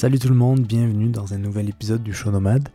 Salut 0.00 0.18
tout 0.18 0.30
le 0.30 0.34
monde, 0.34 0.62
bienvenue 0.62 1.10
dans 1.10 1.34
un 1.34 1.36
nouvel 1.36 1.68
épisode 1.68 2.02
du 2.02 2.14
Show 2.14 2.30
Nomade. 2.30 2.70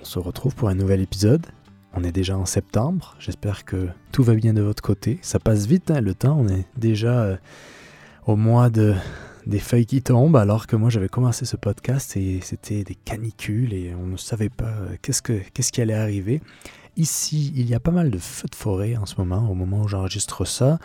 On 0.00 0.04
se 0.04 0.18
retrouve 0.18 0.56
pour 0.56 0.68
un 0.68 0.74
nouvel 0.74 1.00
épisode. 1.00 1.46
On 1.92 2.02
est 2.02 2.10
déjà 2.10 2.36
en 2.36 2.46
septembre, 2.46 3.14
j'espère 3.20 3.64
que 3.64 3.86
tout 4.10 4.24
va 4.24 4.34
bien 4.34 4.54
de 4.54 4.60
votre 4.60 4.82
côté. 4.82 5.20
Ça 5.22 5.38
passe 5.38 5.66
vite 5.66 5.92
hein, 5.92 6.00
le 6.00 6.14
temps, 6.14 6.36
on 6.36 6.48
est 6.48 6.66
déjà 6.76 7.22
euh, 7.22 7.36
au 8.26 8.34
mois 8.34 8.70
de, 8.70 8.92
des 9.46 9.60
feuilles 9.60 9.86
qui 9.86 10.02
tombent, 10.02 10.34
alors 10.34 10.66
que 10.66 10.74
moi 10.74 10.90
j'avais 10.90 11.08
commencé 11.08 11.44
ce 11.44 11.56
podcast 11.56 12.16
et 12.16 12.40
c'était 12.42 12.82
des 12.82 12.96
canicules 12.96 13.72
et 13.72 13.94
on 13.94 14.08
ne 14.08 14.16
savait 14.16 14.48
pas 14.48 14.64
euh, 14.64 14.96
qu'est-ce, 15.00 15.22
que, 15.22 15.40
qu'est-ce 15.52 15.70
qui 15.70 15.80
allait 15.80 15.94
arriver. 15.94 16.42
Ici, 16.96 17.52
il 17.54 17.68
y 17.68 17.74
a 17.74 17.80
pas 17.80 17.92
mal 17.92 18.10
de 18.10 18.18
feux 18.18 18.48
de 18.50 18.54
forêt 18.56 18.96
en 18.96 19.06
ce 19.06 19.14
moment, 19.18 19.48
au 19.48 19.54
moment 19.54 19.82
où 19.82 19.88
j'enregistre 19.88 20.44
ça. 20.44 20.80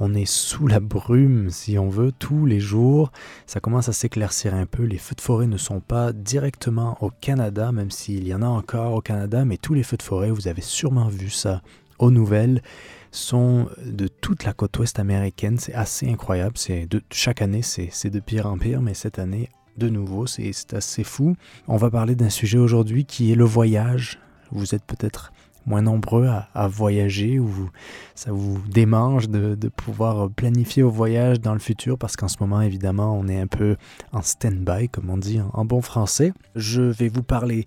On 0.00 0.14
est 0.14 0.26
sous 0.26 0.68
la 0.68 0.78
brume, 0.78 1.50
si 1.50 1.76
on 1.76 1.88
veut, 1.88 2.12
tous 2.16 2.46
les 2.46 2.60
jours. 2.60 3.10
Ça 3.46 3.58
commence 3.58 3.88
à 3.88 3.92
s'éclaircir 3.92 4.54
un 4.54 4.64
peu. 4.64 4.84
Les 4.84 4.98
feux 4.98 5.16
de 5.16 5.20
forêt 5.20 5.48
ne 5.48 5.56
sont 5.56 5.80
pas 5.80 6.12
directement 6.12 6.96
au 7.00 7.10
Canada, 7.10 7.72
même 7.72 7.90
s'il 7.90 8.26
y 8.26 8.32
en 8.32 8.42
a 8.42 8.46
encore 8.46 8.94
au 8.94 9.00
Canada, 9.00 9.44
mais 9.44 9.56
tous 9.56 9.74
les 9.74 9.82
feux 9.82 9.96
de 9.96 10.02
forêt, 10.02 10.30
vous 10.30 10.46
avez 10.46 10.62
sûrement 10.62 11.08
vu 11.08 11.30
ça 11.30 11.62
aux 11.98 12.12
nouvelles, 12.12 12.62
sont 13.10 13.68
de 13.84 14.06
toute 14.06 14.44
la 14.44 14.52
côte 14.52 14.78
ouest 14.78 15.00
américaine. 15.00 15.58
C'est 15.58 15.74
assez 15.74 16.08
incroyable. 16.08 16.56
C'est 16.56 16.86
de, 16.86 17.02
chaque 17.10 17.42
année, 17.42 17.62
c'est 17.62 18.10
de 18.10 18.20
pire 18.20 18.46
en 18.46 18.56
pire, 18.56 18.80
mais 18.80 18.94
cette 18.94 19.18
année, 19.18 19.48
de 19.78 19.88
nouveau, 19.88 20.28
c'est 20.28 20.52
assez 20.74 21.02
fou. 21.02 21.34
On 21.66 21.76
va 21.76 21.90
parler 21.90 22.14
d'un 22.14 22.30
sujet 22.30 22.58
aujourd'hui 22.58 23.04
qui 23.04 23.32
est 23.32 23.36
le 23.36 23.44
voyage. 23.44 24.20
Vous 24.52 24.74
êtes 24.74 24.84
peut-être 24.84 25.32
moins 25.68 25.82
nombreux 25.82 26.26
à, 26.54 26.68
voyager 26.68 27.38
ou 27.38 27.70
ça 28.14 28.32
vous 28.32 28.58
démange 28.68 29.28
de, 29.28 29.68
pouvoir 29.68 30.30
planifier 30.30 30.82
vos 30.82 30.90
voyages 30.90 31.40
dans 31.40 31.52
le 31.52 31.58
futur? 31.58 31.98
Parce 31.98 32.16
qu'en 32.16 32.28
ce 32.28 32.36
moment, 32.40 32.60
évidemment, 32.60 33.16
on 33.16 33.28
est 33.28 33.38
un 33.38 33.46
peu 33.46 33.76
en 34.12 34.22
stand-by, 34.22 34.88
comme 34.88 35.10
on 35.10 35.18
dit 35.18 35.40
en, 35.52 35.64
bon 35.64 35.82
français. 35.82 36.32
Je 36.56 36.82
vais 36.82 37.08
vous 37.08 37.22
parler 37.22 37.66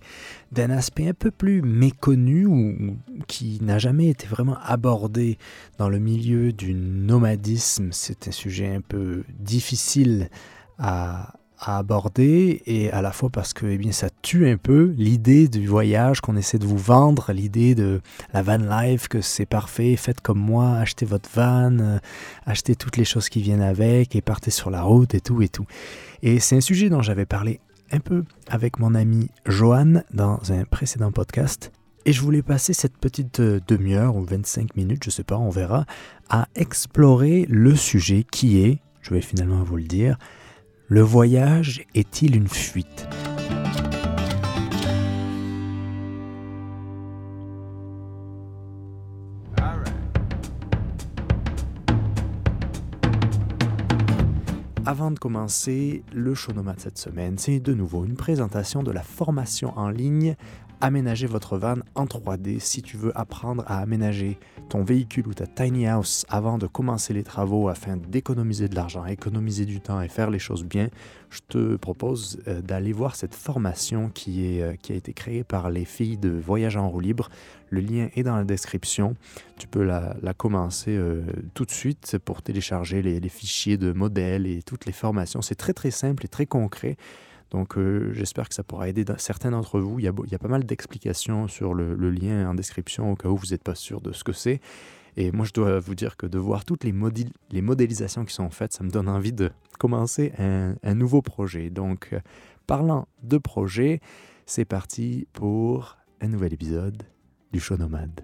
d'un 0.50 0.70
aspect 0.70 1.08
un 1.08 1.14
peu 1.14 1.30
plus 1.30 1.62
méconnu 1.62 2.46
ou 2.46 2.96
qui 3.28 3.58
n'a 3.62 3.78
jamais 3.78 4.08
été 4.08 4.26
vraiment 4.26 4.56
abordé 4.64 5.38
dans 5.78 5.88
le 5.88 5.98
milieu 5.98 6.52
du 6.52 6.74
nomadisme. 6.74 7.88
C'est 7.92 8.28
un 8.28 8.32
sujet 8.32 8.74
un 8.74 8.80
peu 8.80 9.22
difficile 9.38 10.28
à, 10.78 11.34
à 11.62 11.78
aborder 11.78 12.62
et 12.66 12.90
à 12.90 13.02
la 13.02 13.12
fois 13.12 13.30
parce 13.30 13.52
que 13.52 13.66
eh 13.66 13.78
bien, 13.78 13.92
ça 13.92 14.08
tue 14.22 14.48
un 14.48 14.56
peu 14.56 14.92
l'idée 14.96 15.48
du 15.48 15.66
voyage 15.66 16.20
qu'on 16.20 16.36
essaie 16.36 16.58
de 16.58 16.66
vous 16.66 16.76
vendre, 16.76 17.32
l'idée 17.32 17.74
de 17.74 18.00
la 18.34 18.42
van 18.42 18.58
life, 18.58 19.08
que 19.08 19.20
c'est 19.20 19.46
parfait, 19.46 19.94
faites 19.96 20.20
comme 20.20 20.40
moi, 20.40 20.72
achetez 20.76 21.06
votre 21.06 21.30
van, 21.32 21.78
euh, 21.78 21.98
achetez 22.46 22.74
toutes 22.74 22.96
les 22.96 23.04
choses 23.04 23.28
qui 23.28 23.40
viennent 23.40 23.62
avec 23.62 24.16
et 24.16 24.20
partez 24.20 24.50
sur 24.50 24.70
la 24.70 24.82
route 24.82 25.14
et 25.14 25.20
tout 25.20 25.40
et 25.40 25.48
tout. 25.48 25.66
Et 26.22 26.40
c'est 26.40 26.56
un 26.56 26.60
sujet 26.60 26.90
dont 26.90 27.02
j'avais 27.02 27.26
parlé 27.26 27.60
un 27.92 28.00
peu 28.00 28.24
avec 28.48 28.78
mon 28.78 28.94
ami 28.94 29.28
Johan 29.46 30.02
dans 30.12 30.40
un 30.52 30.64
précédent 30.64 31.12
podcast. 31.12 31.70
Et 32.04 32.12
je 32.12 32.20
voulais 32.20 32.42
passer 32.42 32.72
cette 32.72 32.96
petite 32.96 33.38
euh, 33.38 33.60
demi-heure 33.68 34.16
ou 34.16 34.24
25 34.24 34.74
minutes, 34.74 35.04
je 35.04 35.10
sais 35.10 35.22
pas, 35.22 35.36
on 35.36 35.50
verra, 35.50 35.86
à 36.28 36.48
explorer 36.56 37.46
le 37.48 37.76
sujet 37.76 38.24
qui 38.28 38.58
est, 38.64 38.80
je 39.02 39.14
vais 39.14 39.20
finalement 39.20 39.62
vous 39.62 39.76
le 39.76 39.84
dire, 39.84 40.18
le 40.92 41.00
voyage 41.00 41.86
est-il 41.94 42.36
une 42.36 42.48
fuite? 42.48 43.08
Avant 54.84 55.10
de 55.10 55.18
commencer, 55.18 56.04
le 56.12 56.34
show 56.34 56.52
nomade 56.52 56.78
cette 56.78 56.98
semaine, 56.98 57.38
c'est 57.38 57.58
de 57.58 57.72
nouveau 57.72 58.04
une 58.04 58.16
présentation 58.16 58.82
de 58.82 58.90
la 58.90 59.02
formation 59.02 59.72
en 59.78 59.88
ligne 59.88 60.36
Aménager 60.84 61.28
votre 61.28 61.58
van 61.58 61.76
en 61.94 62.06
3D 62.06 62.58
si 62.58 62.82
tu 62.82 62.96
veux 62.96 63.16
apprendre 63.16 63.62
à 63.68 63.78
aménager 63.78 64.36
ton 64.68 64.82
véhicule 64.82 65.28
ou 65.28 65.32
ta 65.32 65.46
tiny 65.46 65.86
house 65.86 66.26
avant 66.28 66.58
de 66.58 66.66
commencer 66.66 67.14
les 67.14 67.22
travaux 67.22 67.68
afin 67.68 67.96
d'économiser 67.96 68.68
de 68.68 68.74
l'argent, 68.74 69.06
économiser 69.06 69.64
du 69.64 69.80
temps 69.80 70.00
et 70.00 70.08
faire 70.08 70.28
les 70.28 70.40
choses 70.40 70.64
bien, 70.64 70.88
je 71.30 71.38
te 71.48 71.76
propose 71.76 72.40
euh, 72.48 72.60
d'aller 72.62 72.92
voir 72.92 73.14
cette 73.14 73.36
formation 73.36 74.06
euh, 74.06 74.74
qui 74.74 74.92
a 74.92 74.96
été 74.96 75.12
créée 75.12 75.44
par 75.44 75.70
les 75.70 75.84
filles 75.84 76.18
de 76.18 76.30
Voyage 76.30 76.76
en 76.76 76.90
roue 76.90 76.98
libre. 76.98 77.28
Le 77.70 77.78
lien 77.78 78.08
est 78.16 78.24
dans 78.24 78.34
la 78.34 78.42
description. 78.42 79.14
Tu 79.58 79.68
peux 79.68 79.84
la, 79.84 80.16
commencer 80.36 80.96
euh, 80.96 81.22
tout 81.54 81.64
de 81.64 81.70
suite 81.70 82.18
pour 82.24 82.42
télécharger 82.42 83.02
les, 83.02 83.20
les 83.20 83.28
fichiers 83.28 83.76
de 83.76 83.92
modèles 83.92 84.48
et 84.48 84.64
toutes 84.64 84.86
les 84.86 84.92
formations. 84.92 85.42
C'est 85.42 85.54
très 85.54 85.74
très 85.74 85.92
simple 85.92 86.24
et 86.24 86.28
très 86.28 86.46
concret. 86.46 86.96
Donc 87.52 87.78
j'espère 88.12 88.48
que 88.48 88.54
ça 88.54 88.64
pourra 88.64 88.88
aider 88.88 89.04
certains 89.18 89.50
d'entre 89.50 89.78
vous. 89.78 89.98
Il 89.98 90.04
y, 90.04 90.08
a, 90.08 90.38
pas 90.38 90.48
mal 90.48 90.64
d'explications 90.64 91.48
sur 91.48 91.74
le, 91.74 92.10
lien 92.10 92.48
en 92.48 92.54
description 92.54 93.12
au 93.12 93.14
cas 93.14 93.28
où 93.28 93.36
vous 93.36 93.48
n'êtes 93.48 93.62
pas 93.62 93.74
sûr 93.74 94.00
de 94.00 94.12
ce 94.12 94.24
que 94.24 94.32
c'est. 94.32 94.60
Et 95.18 95.30
moi, 95.32 95.44
je 95.44 95.52
dois 95.52 95.78
vous 95.78 95.94
dire 95.94 96.16
que 96.16 96.26
de 96.26 96.38
voir 96.38 96.64
toutes 96.64 96.84
les, 96.84 96.94
les 97.50 97.60
modélisations 97.60 98.24
qui 98.24 98.32
sont 98.32 98.48
faites, 98.48 98.72
ça 98.72 98.82
me 98.82 98.88
donne 98.88 99.06
envie 99.06 99.34
de 99.34 99.50
commencer 99.78 100.32
un, 100.38 100.76
un 100.82 100.94
nouveau 100.94 101.20
projet. 101.20 101.68
Donc, 101.68 102.14
parlant 102.66 103.06
de 103.22 103.36
projet, 103.36 104.00
c'est 104.46 104.64
parti 104.64 105.28
pour 105.34 105.98
un 106.22 106.28
nouvel 106.28 106.54
épisode 106.54 107.02
du 107.52 107.60
Show 107.60 107.76
Nomade. 107.76 108.22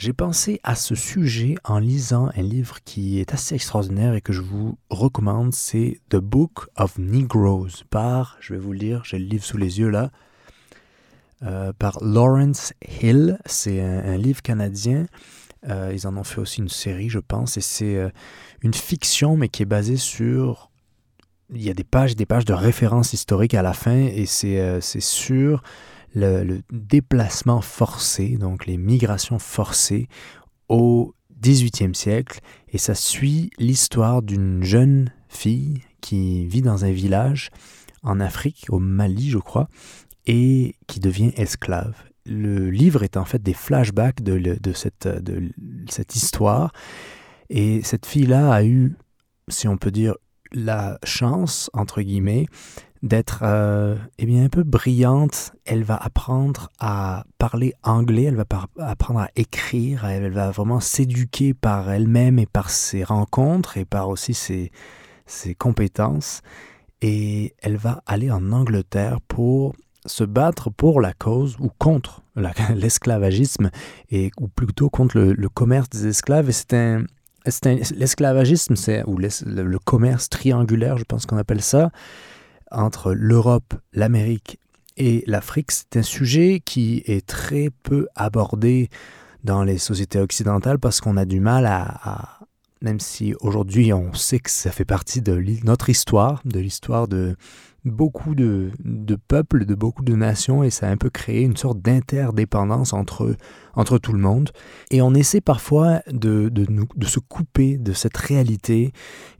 J'ai 0.00 0.14
pensé 0.14 0.60
à 0.62 0.76
ce 0.76 0.94
sujet 0.94 1.56
en 1.62 1.78
lisant 1.78 2.30
un 2.34 2.40
livre 2.40 2.78
qui 2.86 3.20
est 3.20 3.34
assez 3.34 3.54
extraordinaire 3.54 4.14
et 4.14 4.22
que 4.22 4.32
je 4.32 4.40
vous 4.40 4.78
recommande, 4.88 5.52
c'est 5.52 6.00
The 6.08 6.16
Book 6.16 6.68
of 6.76 6.96
Negroes 6.96 7.84
par, 7.90 8.38
je 8.40 8.54
vais 8.54 8.58
vous 8.58 8.72
le 8.72 8.78
lire, 8.78 9.02
j'ai 9.04 9.18
le 9.18 9.26
livre 9.26 9.44
sous 9.44 9.58
les 9.58 9.78
yeux 9.78 9.90
là, 9.90 10.10
euh, 11.42 11.74
par 11.78 12.02
Lawrence 12.02 12.72
Hill. 13.02 13.38
C'est 13.44 13.82
un, 13.82 14.16
livre 14.16 14.40
canadien. 14.40 15.04
Euh, 15.68 15.92
ils 15.94 16.06
en 16.06 16.16
ont 16.16 16.24
fait 16.24 16.40
aussi 16.40 16.62
une 16.62 16.70
série, 16.70 17.10
je 17.10 17.18
pense, 17.18 17.58
et 17.58 17.60
c'est 17.60 17.96
euh, 17.96 18.08
une 18.62 18.72
fiction, 18.72 19.36
mais 19.36 19.50
qui 19.50 19.64
est 19.64 19.66
basée 19.66 19.98
sur... 19.98 20.70
Il 21.50 21.62
y 21.62 21.68
a 21.68 21.74
des 21.74 21.84
pages, 21.84 22.16
des 22.16 22.24
pages 22.24 22.46
de 22.46 22.54
références 22.54 23.12
historiques 23.12 23.52
à 23.52 23.60
la 23.60 23.74
fin, 23.74 23.98
et 23.98 24.24
c'est 24.24 24.80
sur 24.80 25.62
le, 26.14 26.60
déplacement 26.70 27.60
forcé, 27.60 28.36
donc 28.36 28.66
les 28.66 28.76
migrations 28.76 29.38
forcées 29.38 30.08
au 30.68 31.14
XVIIIe 31.40 31.94
siècle, 31.94 32.40
et 32.68 32.78
ça 32.78 32.94
suit 32.94 33.50
l'histoire 33.58 34.22
d'une 34.22 34.62
jeune 34.62 35.12
fille 35.28 35.82
qui 36.00 36.46
vit 36.46 36.62
dans 36.62 36.84
un 36.84 36.92
village 36.92 37.50
en 38.02 38.20
Afrique, 38.20 38.66
au 38.70 38.78
Mali 38.78 39.30
je 39.30 39.38
crois, 39.38 39.68
et 40.26 40.76
qui 40.86 41.00
devient 41.00 41.32
esclave. 41.36 41.94
Le 42.26 42.70
livre 42.70 43.02
est 43.02 43.16
en 43.16 43.24
fait 43.24 43.42
des 43.42 43.54
flashbacks 43.54 44.22
de, 44.22 44.72
cette, 44.74 45.08
de 45.08 45.50
cette 45.88 46.14
histoire, 46.14 46.72
et 47.48 47.82
cette 47.82 48.06
fille-là 48.06 48.52
a 48.52 48.62
eu, 48.62 48.94
si 49.48 49.66
on 49.66 49.76
peut 49.76 49.90
dire, 49.90 50.14
la 50.52 50.98
chance, 51.04 51.70
entre 51.72 52.02
guillemets, 52.02 52.46
d'être 53.02 53.40
euh, 53.42 53.96
eh 54.18 54.26
bien 54.26 54.44
un 54.44 54.48
peu 54.48 54.62
brillante. 54.62 55.52
Elle 55.64 55.84
va 55.84 55.96
apprendre 55.96 56.68
à 56.78 57.24
parler 57.38 57.74
anglais, 57.82 58.24
elle 58.24 58.36
va 58.36 58.44
apprendre 58.78 59.20
à 59.20 59.30
écrire, 59.36 60.04
elle 60.04 60.30
va 60.30 60.50
vraiment 60.50 60.80
s'éduquer 60.80 61.54
par 61.54 61.90
elle-même 61.90 62.38
et 62.38 62.46
par 62.46 62.70
ses 62.70 63.04
rencontres 63.04 63.76
et 63.76 63.84
par 63.84 64.08
aussi 64.08 64.34
ses, 64.34 64.70
ses 65.26 65.54
compétences. 65.54 66.42
Et 67.00 67.54
elle 67.62 67.76
va 67.76 68.02
aller 68.06 68.30
en 68.30 68.52
Angleterre 68.52 69.20
pour 69.26 69.74
se 70.06 70.24
battre 70.24 70.70
pour 70.70 71.00
la 71.00 71.12
cause 71.14 71.56
ou 71.58 71.70
contre 71.78 72.22
l'esclavagisme 72.74 73.70
et 74.10 74.30
ou 74.38 74.48
plutôt 74.48 74.90
contre 74.90 75.18
le, 75.18 75.48
commerce 75.48 75.88
des 75.88 76.06
esclaves. 76.06 76.50
Et 76.50 76.52
c'est 76.52 76.74
un, 76.74 77.04
l'esclavagisme, 77.46 78.76
c'est 78.76 79.02
ou 79.06 79.16
le 79.16 79.78
commerce 79.78 80.28
triangulaire, 80.28 80.98
je 80.98 81.04
pense 81.04 81.24
qu'on 81.24 81.38
appelle 81.38 81.62
ça 81.62 81.90
entre 82.70 83.12
l'Europe, 83.12 83.74
l'Amérique 83.92 84.58
et 84.96 85.24
l'Afrique, 85.26 85.72
c'est 85.72 85.96
un 85.96 86.02
sujet 86.02 86.60
qui 86.64 87.02
est 87.06 87.26
très 87.26 87.70
peu 87.82 88.06
abordé 88.14 88.90
dans 89.44 89.64
les 89.64 89.78
sociétés 89.78 90.20
occidentales 90.20 90.78
parce 90.78 91.00
qu'on 91.00 91.16
a 91.16 91.24
du 91.24 91.40
mal 91.40 91.66
à, 91.66 92.40
même 92.82 93.00
si 93.00 93.34
aujourd'hui 93.40 93.92
on 93.92 94.12
sait 94.12 94.38
que 94.38 94.50
ça 94.50 94.70
fait 94.70 94.84
partie 94.84 95.22
de 95.22 95.42
notre 95.64 95.88
histoire, 95.88 96.42
de 96.44 96.60
l'histoire 96.60 97.08
de, 97.08 97.36
beaucoup 97.84 98.34
de, 98.34 98.70
peuples, 99.28 99.64
de 99.64 99.74
beaucoup 99.74 100.02
de 100.02 100.14
nations, 100.14 100.62
et 100.62 100.70
ça 100.70 100.88
a 100.88 100.90
un 100.90 100.96
peu 100.96 101.10
créé 101.10 101.42
une 101.42 101.56
sorte 101.56 101.80
d'interdépendance 101.80 102.92
entre, 102.92 103.36
entre 103.74 103.98
tout 103.98 104.12
le 104.12 104.18
monde. 104.18 104.50
Et 104.90 105.02
on 105.02 105.14
essaie 105.14 105.40
parfois 105.40 106.02
de, 106.10 106.48
de, 106.48 106.66
de 106.94 107.06
se 107.06 107.20
couper 107.20 107.76
de 107.78 107.92
cette 107.92 108.16
réalité 108.16 108.92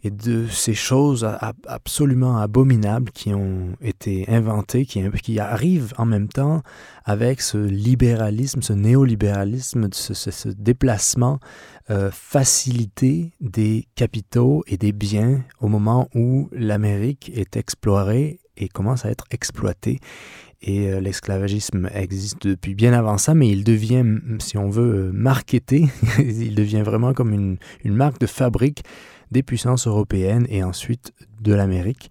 et 0.03 0.11
de 0.11 0.47
ces 0.47 0.75
choses 0.75 1.29
absolument 1.67 2.38
abominables 2.38 3.11
qui 3.11 3.35
ont 3.35 3.77
été 3.81 4.25
inventées, 4.29 4.87
qui, 4.87 5.03
qui 5.23 5.38
arrivent 5.38 5.93
en 5.99 6.06
même 6.06 6.29
temps 6.29 6.62
avec 7.05 7.41
ce 7.41 7.59
libéralisme, 7.59 8.62
ce 8.62 8.73
néolibéralisme, 8.73 9.88
ce, 9.93 10.15
ce, 10.15 10.49
déplacement 10.49 11.38
euh, 11.91 12.11
facilité 12.11 13.32
des 13.41 13.87
capitaux 13.94 14.62
et 14.67 14.77
des 14.77 14.93
biens 14.93 15.43
au 15.61 15.69
moment 15.69 16.09
où 16.15 16.49
l'Amérique 16.53 17.31
est 17.35 17.56
explorée 17.56 18.41
et 18.56 18.69
commence 18.69 19.05
à 19.05 19.11
être 19.11 19.25
exploitée. 19.31 20.00
Et 20.62 20.88
euh, 20.92 21.00
l'esclavagisme 21.00 21.88
existe 21.94 22.46
depuis 22.46 22.74
bien 22.74 22.92
avant 22.92 23.16
ça, 23.16 23.34
mais 23.34 23.48
il 23.48 23.64
devient, 23.64 24.04
si 24.40 24.58
on 24.58 24.68
veut, 24.68 25.08
euh, 25.08 25.12
marketé, 25.12 25.88
il 26.18 26.54
devient 26.54 26.82
vraiment 26.82 27.14
comme 27.14 27.32
une, 27.32 27.58
marque 27.84 28.20
de 28.20 28.26
fabrique 28.26 28.84
des 29.30 29.42
puissances 29.42 29.86
européennes 29.86 30.46
et 30.50 30.62
ensuite 30.62 31.12
de 31.40 31.54
l'Amérique. 31.54 32.10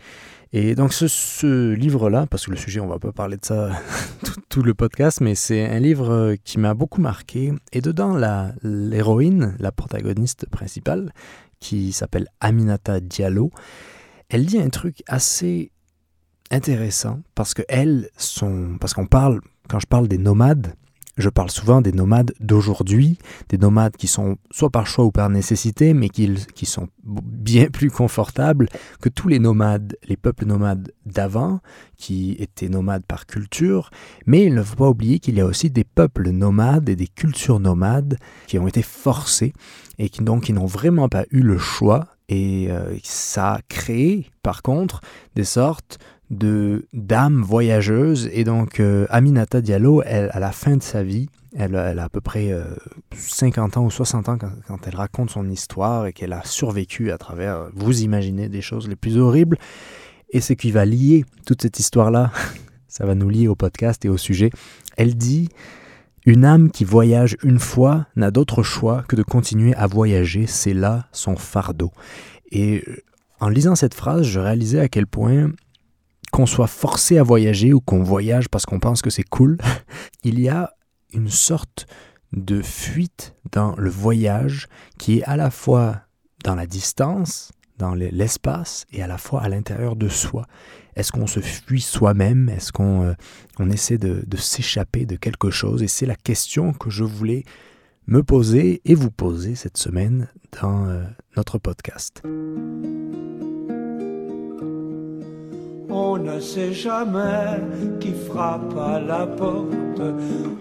Et 0.52 0.74
donc 0.74 0.94
ce, 0.94 1.74
livre-là, 1.74 2.26
parce 2.26 2.48
que 2.48 2.52
le 2.52 2.58
sujet, 2.58 2.80
on 2.80 2.88
va 2.88 2.98
pas 2.98 3.12
parler 3.12 3.38
de 3.38 3.46
ça 3.46 3.70
tout, 4.50 4.64
le 4.64 4.74
podcast, 4.74 5.22
mais 5.22 5.36
c'est 5.36 5.68
un 5.68 5.80
livre 5.80 6.10
euh, 6.10 6.36
qui 6.44 6.58
m'a 6.58 6.74
beaucoup 6.74 7.02
marqué. 7.02 7.54
Et 7.72 7.82
dedans, 7.82 8.18
l'héroïne, 8.64 9.56
la, 9.60 9.72
protagoniste 9.72 10.50
principale, 10.50 11.14
qui 11.60 11.92
s'appelle 11.92 12.26
Aminata 12.40 13.00
Diallo, 13.00 13.52
elle 14.30 14.48
dit 14.48 14.60
un 14.60 14.70
truc 14.70 15.04
assez 15.08 15.72
intéressant 16.52 17.22
parce 17.36 17.54
que 17.54 17.62
elle, 17.68 18.10
sont, 18.18 18.78
parce 18.80 18.94
qu'on 18.94 19.06
parle, 19.06 19.42
quand 19.68 19.80
je 19.80 19.88
parle 19.88 20.08
des 20.08 20.18
nomades, 20.18 20.74
je 21.20 21.30
parle 21.30 21.52
souvent 21.52 21.82
des 21.82 21.92
nomades 21.92 22.34
d'aujourd'hui, 22.40 23.18
des 23.50 23.58
nomades 23.58 23.98
qui 23.98 24.08
sont 24.08 24.38
soit 24.52 24.70
par 24.70 24.88
choix 24.88 25.04
ou 25.04 25.12
par 25.12 25.30
nécessité, 25.30 25.94
mais 25.94 26.08
qui, 26.08 26.34
qui 26.56 26.66
sont 26.66 26.88
bien 27.04 27.66
plus 27.74 27.92
confortables 27.92 28.70
que 29.02 29.10
tous 29.10 29.28
les 29.28 29.40
nomades, 29.40 29.98
les 30.08 30.16
peuples 30.16 30.46
nomades 30.46 30.94
d'avant, 31.06 31.60
qui 31.98 32.38
étaient 32.40 32.70
nomades 32.70 33.06
par 33.06 33.26
culture. 33.26 33.92
Mais 34.26 34.46
il 34.46 34.56
ne 34.56 34.64
faut 34.64 34.78
pas 34.78 34.90
oublier 34.90 35.20
qu'il 35.20 35.36
y 35.36 35.42
a 35.42 35.46
aussi 35.46 35.70
des 35.70 35.84
peuples 35.84 36.30
nomades 36.30 36.88
et 36.88 36.96
des 36.96 37.08
cultures 37.08 37.60
nomades 37.60 38.18
qui 38.48 38.58
ont 38.58 38.68
été 38.68 38.82
forcés 38.82 39.54
et 39.98 40.10
qui 40.10 40.24
donc 40.24 40.44
qui 40.44 40.54
n'ont 40.54 40.68
vraiment 40.68 41.10
pas 41.10 41.26
eu 41.32 41.42
le 41.42 41.58
choix. 41.58 42.08
Et 42.30 42.68
euh, 42.70 42.96
ça 43.04 43.56
a 43.56 43.62
créé, 43.68 44.30
par 44.44 44.62
contre, 44.62 45.02
des 45.36 45.44
sortes 45.44 45.98
de 46.30 46.88
dames 46.94 47.42
voyageuses. 47.42 48.30
Et 48.34 48.44
donc, 48.44 48.80
euh, 48.80 49.06
Aminata 49.10 49.62
Diallo, 49.62 50.02
elle, 50.06 50.30
à 50.34 50.40
la 50.40 50.52
fin 50.52 50.78
de 50.78 50.84
sa 50.84 51.04
vie, 51.04 51.30
elle, 51.56 51.76
a 51.76 52.04
à 52.04 52.10
peu 52.10 52.22
près 52.22 52.56
50 53.12 53.76
euh, 53.76 53.80
ans 53.80 53.86
ou 53.86 53.92
60 53.92 54.30
ans 54.30 54.38
quand, 54.38 54.88
elle 54.88 54.96
raconte 54.96 55.32
son 55.32 55.50
histoire 55.50 56.06
et 56.06 56.14
qu'elle 56.14 56.34
a 56.34 56.44
survécu 56.46 57.12
à 57.12 57.18
travers, 57.18 57.70
vous 57.74 58.02
imaginez, 58.02 58.50
des 58.50 58.62
choses 58.62 58.88
les 58.88 58.96
plus 58.96 59.18
horribles. 59.18 59.58
Et 60.32 60.42
ce 60.42 60.54
qui 60.54 60.72
va 60.72 60.86
lier 60.86 61.26
toute 61.46 61.64
cette 61.64 61.80
histoire-là, 61.80 62.32
ça 62.88 63.06
va 63.06 63.16
nous 63.16 63.30
lier 63.30 63.48
au 63.48 63.56
podcast 63.56 64.06
et 64.06 64.10
au 64.10 64.18
sujet. 64.18 64.52
Elle 64.96 65.16
dit 65.16 65.50
Une 66.28 66.46
âme 66.46 66.70
qui 66.70 66.84
voyage 66.86 67.36
une 67.44 67.60
fois 67.60 68.06
n'a 68.16 68.30
d'autre 68.30 68.62
choix 68.62 69.04
que 69.08 69.16
de 69.16 69.24
continuer 69.24 69.74
à 69.74 69.88
voyager, 69.88 70.46
c'est 70.46 70.76
là 70.76 71.08
son 71.12 71.36
fardeau. 71.36 71.92
Et 72.52 72.84
en 73.40 73.50
lisant 73.50 73.76
cette 73.76 73.96
phrase, 73.96 74.24
je 74.24 74.40
réalisais 74.40 74.80
à 74.80 74.88
quel 74.88 75.08
point 75.08 75.50
qu'on 76.40 76.46
soit 76.46 76.68
forcé 76.68 77.18
à 77.18 77.24
voyager 77.24 77.74
ou 77.74 77.82
qu'on 77.82 78.02
voyage 78.02 78.48
parce 78.48 78.66
qu'on 78.66 78.80
pense 78.80 79.02
que 79.02 79.10
c'est 79.10 79.28
cool, 79.28 79.58
il 80.24 80.40
y 80.40 80.48
a 80.48 80.72
une 81.12 81.28
sorte 81.28 81.86
de 82.32 82.62
fuite 82.62 83.36
dans 83.52 83.76
le 83.76 83.90
voyage 83.90 84.68
qui 84.98 85.18
est 85.18 85.24
à 85.24 85.36
la 85.36 85.52
fois 85.52 86.04
dans 86.46 86.56
la 86.56 86.66
distance, 86.66 87.52
dans 87.78 87.94
l'espace 87.94 88.86
et 88.94 89.04
à 89.04 89.08
la 89.08 89.18
fois 89.18 89.42
à 89.42 89.50
l'intérieur 89.50 89.98
de 89.98 90.08
soi. 90.08 90.46
Est-ce 90.96 91.12
qu'on 91.12 91.28
se 91.28 91.42
fuit 91.42 91.82
soi-même? 91.82 92.48
Est-ce 92.48 92.72
qu'on 92.72 93.04
euh, 93.04 93.70
essaie 93.70 93.98
de, 93.98 94.24
de 94.26 94.38
s'échapper 94.38 95.06
de 95.06 95.18
quelque 95.18 95.50
chose? 95.50 95.84
Et 95.84 95.90
c'est 95.90 96.06
la 96.06 96.16
question 96.16 96.72
que 96.72 96.90
je 96.90 97.04
voulais 97.04 97.44
me 98.08 98.24
poser 98.24 98.82
et 98.86 98.96
vous 98.96 99.12
poser 99.12 99.56
cette 99.56 99.78
semaine 99.78 100.30
dans 100.62 100.88
euh, 100.88 101.04
notre 101.36 101.58
podcast. 101.58 102.24
On 105.90 106.18
ne 106.18 106.40
sait 106.40 106.72
jamais 106.72 107.60
qui 108.00 108.14
frappe 108.14 108.78
à 108.78 109.00
la 109.00 109.26
porte, 109.26 110.02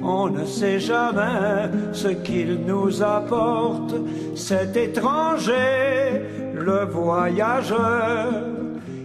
on 0.03 0.31
ne 0.31 0.45
sait 0.47 0.81
jamais 0.81 1.69
ce 1.93 2.09
qu'il 2.09 2.61
nous 2.67 3.03
apporte, 3.03 3.95
cet 4.35 4.77
étranger, 4.77 6.23
le 6.55 6.87
voyageur. 6.87 8.33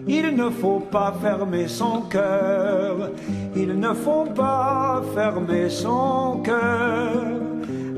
Il 0.07 0.35
ne 0.35 0.49
faut 0.49 0.79
pas 0.79 1.13
fermer 1.21 1.67
son 1.67 2.01
cœur, 2.03 3.11
il 3.55 3.77
ne 3.77 3.93
faut 3.93 4.25
pas 4.25 5.01
fermer 5.13 5.69
son 5.69 6.41
cœur. 6.43 7.11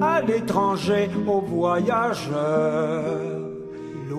À 0.01 0.21
l'étranger, 0.21 1.09
au 1.27 1.41
voyageur 1.41 3.44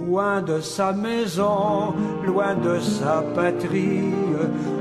loin 0.06 0.40
de 0.40 0.60
sa 0.60 0.92
maison, 0.92 1.94
loin 2.24 2.54
de 2.54 2.78
sa 2.78 3.22
patrie, 3.34 4.14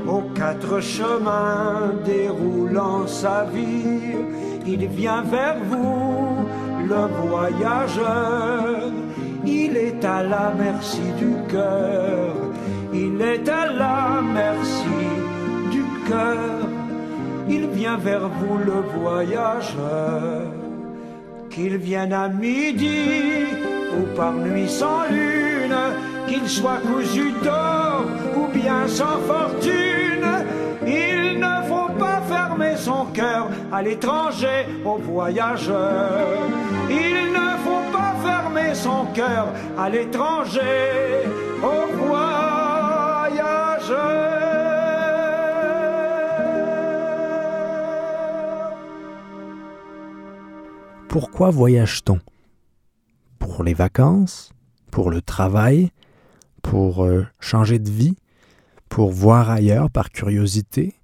aux 0.07 0.21
quatre 0.35 0.79
chemins 0.79 1.91
déroulant 2.05 3.07
sa 3.07 3.45
vie, 3.45 4.17
il 4.67 4.87
vient 4.87 5.23
vers 5.23 5.57
vous, 5.69 6.45
le 6.87 7.03
voyageur, 7.27 8.91
il 9.45 9.75
est 9.75 10.05
à 10.05 10.21
la 10.21 10.53
merci 10.57 11.05
du 11.17 11.33
cœur, 11.49 12.35
il 12.93 13.19
est 13.21 13.49
à 13.49 13.65
la 13.71 14.21
merci 14.21 15.01
du 15.71 15.83
cœur, 16.07 16.67
il 17.49 17.67
vient 17.67 17.97
vers 17.97 18.27
vous, 18.27 18.57
le 18.59 18.79
voyageur, 18.99 20.41
qu'il 21.49 21.77
vienne 21.77 22.13
à 22.13 22.27
midi 22.27 23.64
ou 23.99 24.15
par 24.15 24.33
nuit 24.33 24.69
sans 24.69 25.03
lune, 25.09 25.75
qu'il 26.27 26.47
soit 26.47 26.81
cousu 26.87 27.31
d'or 27.43 28.05
ou 28.35 28.47
bien 28.47 28.87
sans 28.87 29.19
fortune. 29.27 30.27
Il 30.85 31.39
ne 31.39 31.67
faut 31.67 31.91
pas 31.97 32.21
fermer 32.27 32.75
son 32.77 33.05
cœur 33.13 33.49
à 33.71 33.81
l'étranger, 33.81 34.65
aux 34.85 34.97
voyageurs. 34.97 36.47
Il 36.89 37.31
ne 37.31 37.57
faut 37.63 37.85
pas 37.91 38.13
fermer 38.23 38.73
son 38.75 39.05
cœur 39.13 39.47
à 39.77 39.89
l'étranger, 39.89 40.61
aux 41.63 41.87
voyageurs. 41.97 42.45
Pourquoi 51.07 51.49
voyage-t-on? 51.49 52.19
Pour 53.55 53.63
les 53.63 53.73
vacances, 53.73 54.51
pour 54.91 55.09
le 55.09 55.21
travail, 55.21 55.89
pour 56.61 57.05
euh, 57.05 57.25
changer 57.39 57.79
de 57.79 57.89
vie, 57.89 58.17
pour 58.89 59.11
voir 59.11 59.49
ailleurs 59.49 59.89
par 59.89 60.09
curiosité, 60.09 60.95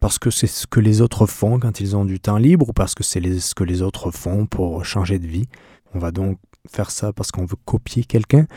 parce 0.00 0.18
que 0.18 0.28
c'est 0.28 0.48
ce 0.48 0.66
que 0.66 0.80
les 0.80 1.02
autres 1.02 1.26
font 1.26 1.60
quand 1.60 1.78
ils 1.78 1.94
ont 1.94 2.04
du 2.04 2.18
temps 2.18 2.36
libre 2.36 2.70
ou 2.70 2.72
parce 2.72 2.96
que 2.96 3.04
c'est 3.04 3.38
ce 3.38 3.54
que 3.54 3.62
les 3.62 3.80
autres 3.80 4.10
font 4.10 4.44
pour 4.44 4.84
changer 4.84 5.20
de 5.20 5.28
vie. 5.28 5.46
On 5.94 6.00
va 6.00 6.10
donc 6.10 6.38
faire 6.68 6.90
ça 6.90 7.12
parce 7.12 7.30
qu'on 7.30 7.44
veut 7.44 7.56
copier 7.64 8.02
quelqu'un 8.02 8.48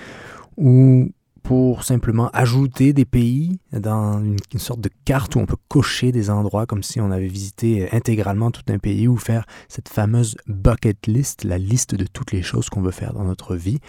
ou 0.57 1.11
pour 1.43 1.83
simplement 1.83 2.29
ajouter 2.33 2.93
des 2.93 3.05
pays 3.05 3.59
dans 3.71 4.23
une, 4.23 4.37
sorte 4.57 4.81
de 4.81 4.89
carte 5.05 5.35
où 5.35 5.39
on 5.39 5.45
peut 5.45 5.57
cocher 5.67 6.11
des 6.11 6.29
endroits 6.29 6.65
comme 6.65 6.83
si 6.83 6.99
on 6.99 7.11
avait 7.11 7.27
visité 7.27 7.89
intégralement 7.93 8.51
tout 8.51 8.63
un 8.69 8.79
pays 8.79 9.07
ou 9.07 9.17
faire 9.17 9.45
cette 9.67 9.89
fameuse 9.89 10.35
bucket 10.47 11.07
list, 11.07 11.43
la 11.43 11.57
liste 11.57 11.95
de 11.95 12.05
toutes 12.05 12.31
les 12.31 12.41
choses 12.41 12.69
qu'on 12.69 12.81
veut 12.81 12.91
faire 12.91 13.13
dans 13.13 13.23
notre 13.23 13.55
vie. 13.55 13.79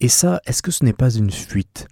Et 0.00 0.08
ça, 0.08 0.40
est-ce 0.46 0.62
que 0.62 0.70
ce 0.70 0.84
n'est 0.84 0.92
pas 0.92 1.10
une 1.10 1.30
fuite? 1.30 1.88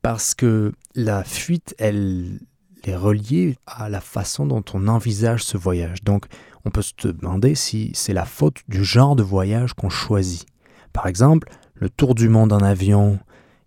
Parce 0.00 0.34
que 0.34 0.72
la 0.94 1.24
fuite, 1.24 1.74
elle 1.78 2.40
est 2.84 2.96
reliée 2.96 3.56
à 3.66 3.88
la 3.88 4.00
façon 4.00 4.46
dont 4.46 4.64
on 4.74 4.88
envisage 4.88 5.44
ce 5.44 5.56
voyage. 5.56 6.02
Donc, 6.04 6.26
on 6.64 6.70
peut 6.70 6.82
se 6.82 7.08
demander 7.08 7.54
si 7.54 7.90
c'est 7.94 8.12
la 8.12 8.24
faute 8.24 8.58
du 8.68 8.84
genre 8.84 9.16
de 9.16 9.22
voyage 9.22 9.74
qu'on 9.74 9.90
choisit. 9.90 10.46
Par 10.92 11.06
exemple, 11.06 11.48
le 11.74 11.90
tour 11.90 12.14
du 12.14 12.28
monde 12.28 12.52
en 12.52 12.60
avion, 12.60 13.18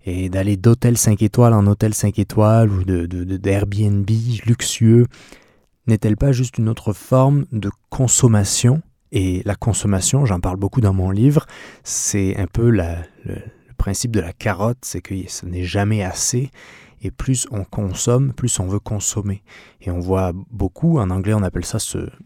et 0.05 0.29
d'aller 0.29 0.55
d'hôtel 0.55 0.97
5 0.97 1.21
étoiles 1.21 1.53
en 1.53 1.65
hôtel 1.67 1.93
5 1.93 2.19
étoiles 2.19 2.71
ou 2.71 2.83
d'Airbnb 2.83 4.05
de, 4.05 4.45
luxueux 4.45 5.07
n'est-elle 5.87 6.17
pas 6.17 6.31
juste 6.31 6.57
une 6.57 6.69
autre 6.69 6.93
forme 6.93 7.45
de 7.51 7.69
consommation? 7.89 8.81
Et 9.11 9.41
la 9.45 9.55
consommation, 9.55 10.25
j'en 10.25 10.39
parle 10.39 10.57
beaucoup 10.57 10.81
dans 10.81 10.93
mon 10.93 11.09
livre, 11.09 11.45
c'est 11.83 12.35
un 12.37 12.47
peu 12.47 12.69
le, 12.69 12.83
principe 13.77 14.11
de 14.11 14.19
la 14.19 14.33
carotte, 14.33 14.79
c'est 14.81 15.01
que 15.01 15.13
ce 15.27 15.45
n'est 15.45 15.63
jamais 15.63 16.03
assez 16.03 16.49
et 17.01 17.11
plus 17.11 17.47
on 17.51 17.63
consomme, 17.63 18.33
plus 18.33 18.59
on 18.59 18.65
veut 18.65 18.79
consommer. 18.79 19.43
Et 19.81 19.91
on 19.91 19.99
voit 19.99 20.31
beaucoup, 20.49 20.97
en 20.97 21.11
anglais 21.11 21.33
on 21.33 21.43
appelle 21.43 21.65
ça, 21.65 21.77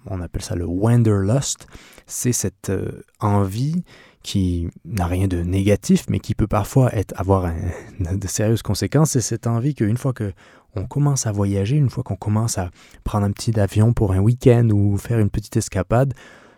on 0.05 0.21
appelle 0.21 0.41
ça 0.41 0.55
le 0.55 0.65
wanderlust, 0.65 1.67
c'est 2.05 2.31
cette 2.31 2.69
euh, 2.69 3.03
envie 3.19 3.83
qui 4.23 4.69
n'a 4.85 5.07
rien 5.07 5.27
de 5.27 5.41
négatif, 5.41 6.05
mais 6.09 6.19
qui 6.19 6.35
peut 6.35 6.47
parfois 6.47 6.93
être, 6.93 7.13
avoir 7.17 7.51
de 7.99 8.27
sérieuses 8.27 8.61
conséquences, 8.61 9.11
c'est 9.11 9.21
cette 9.21 9.47
envie 9.47 9.75
qu'une 9.75 9.97
fois 9.97 10.13
que 10.13 10.33
on 10.75 10.85
commence 10.85 11.25
à 11.25 11.31
voyager, 11.31 11.77
une 11.77 11.89
fois 11.89 12.03
qu'on 12.03 12.15
commence 12.15 12.57
à 12.57 12.69
prendre 13.03 13.25
un 13.25 13.31
petit 13.31 13.59
avion 13.59 13.91
pour 13.93 14.11
un 14.13 14.19
week-end 14.19 14.69
ou 14.71 14.97
faire 14.97 15.19
une 15.19 15.31
petite 15.31 15.57
escapade, 15.57 16.13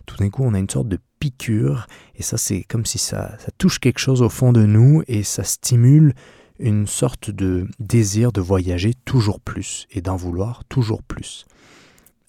tout 0.05 0.17
d'un 0.17 0.29
coup 0.29 0.43
on 0.43 0.53
a 0.53 0.59
une 0.59 0.69
sorte 0.69 0.89
de 0.89 0.99
piqûre, 1.19 1.87
et 2.15 2.23
ça 2.23 2.37
c'est 2.37 2.63
comme 2.63 2.85
si 2.85 2.97
ça, 2.97 3.37
ça 3.39 3.51
touche 3.57 3.79
quelque 3.79 3.99
chose 3.99 4.21
au 4.21 4.29
fond 4.29 4.51
de 4.51 4.65
nous 4.65 5.03
et 5.07 5.23
ça 5.23 5.43
stimule 5.43 6.13
une 6.59 6.87
sorte 6.87 7.31
de 7.31 7.67
désir 7.79 8.31
de 8.31 8.41
voyager 8.41 8.93
toujours 9.05 9.39
plus 9.39 9.87
et 9.91 10.01
d'en 10.01 10.15
vouloir 10.15 10.63
toujours 10.65 11.03
plus. 11.03 11.45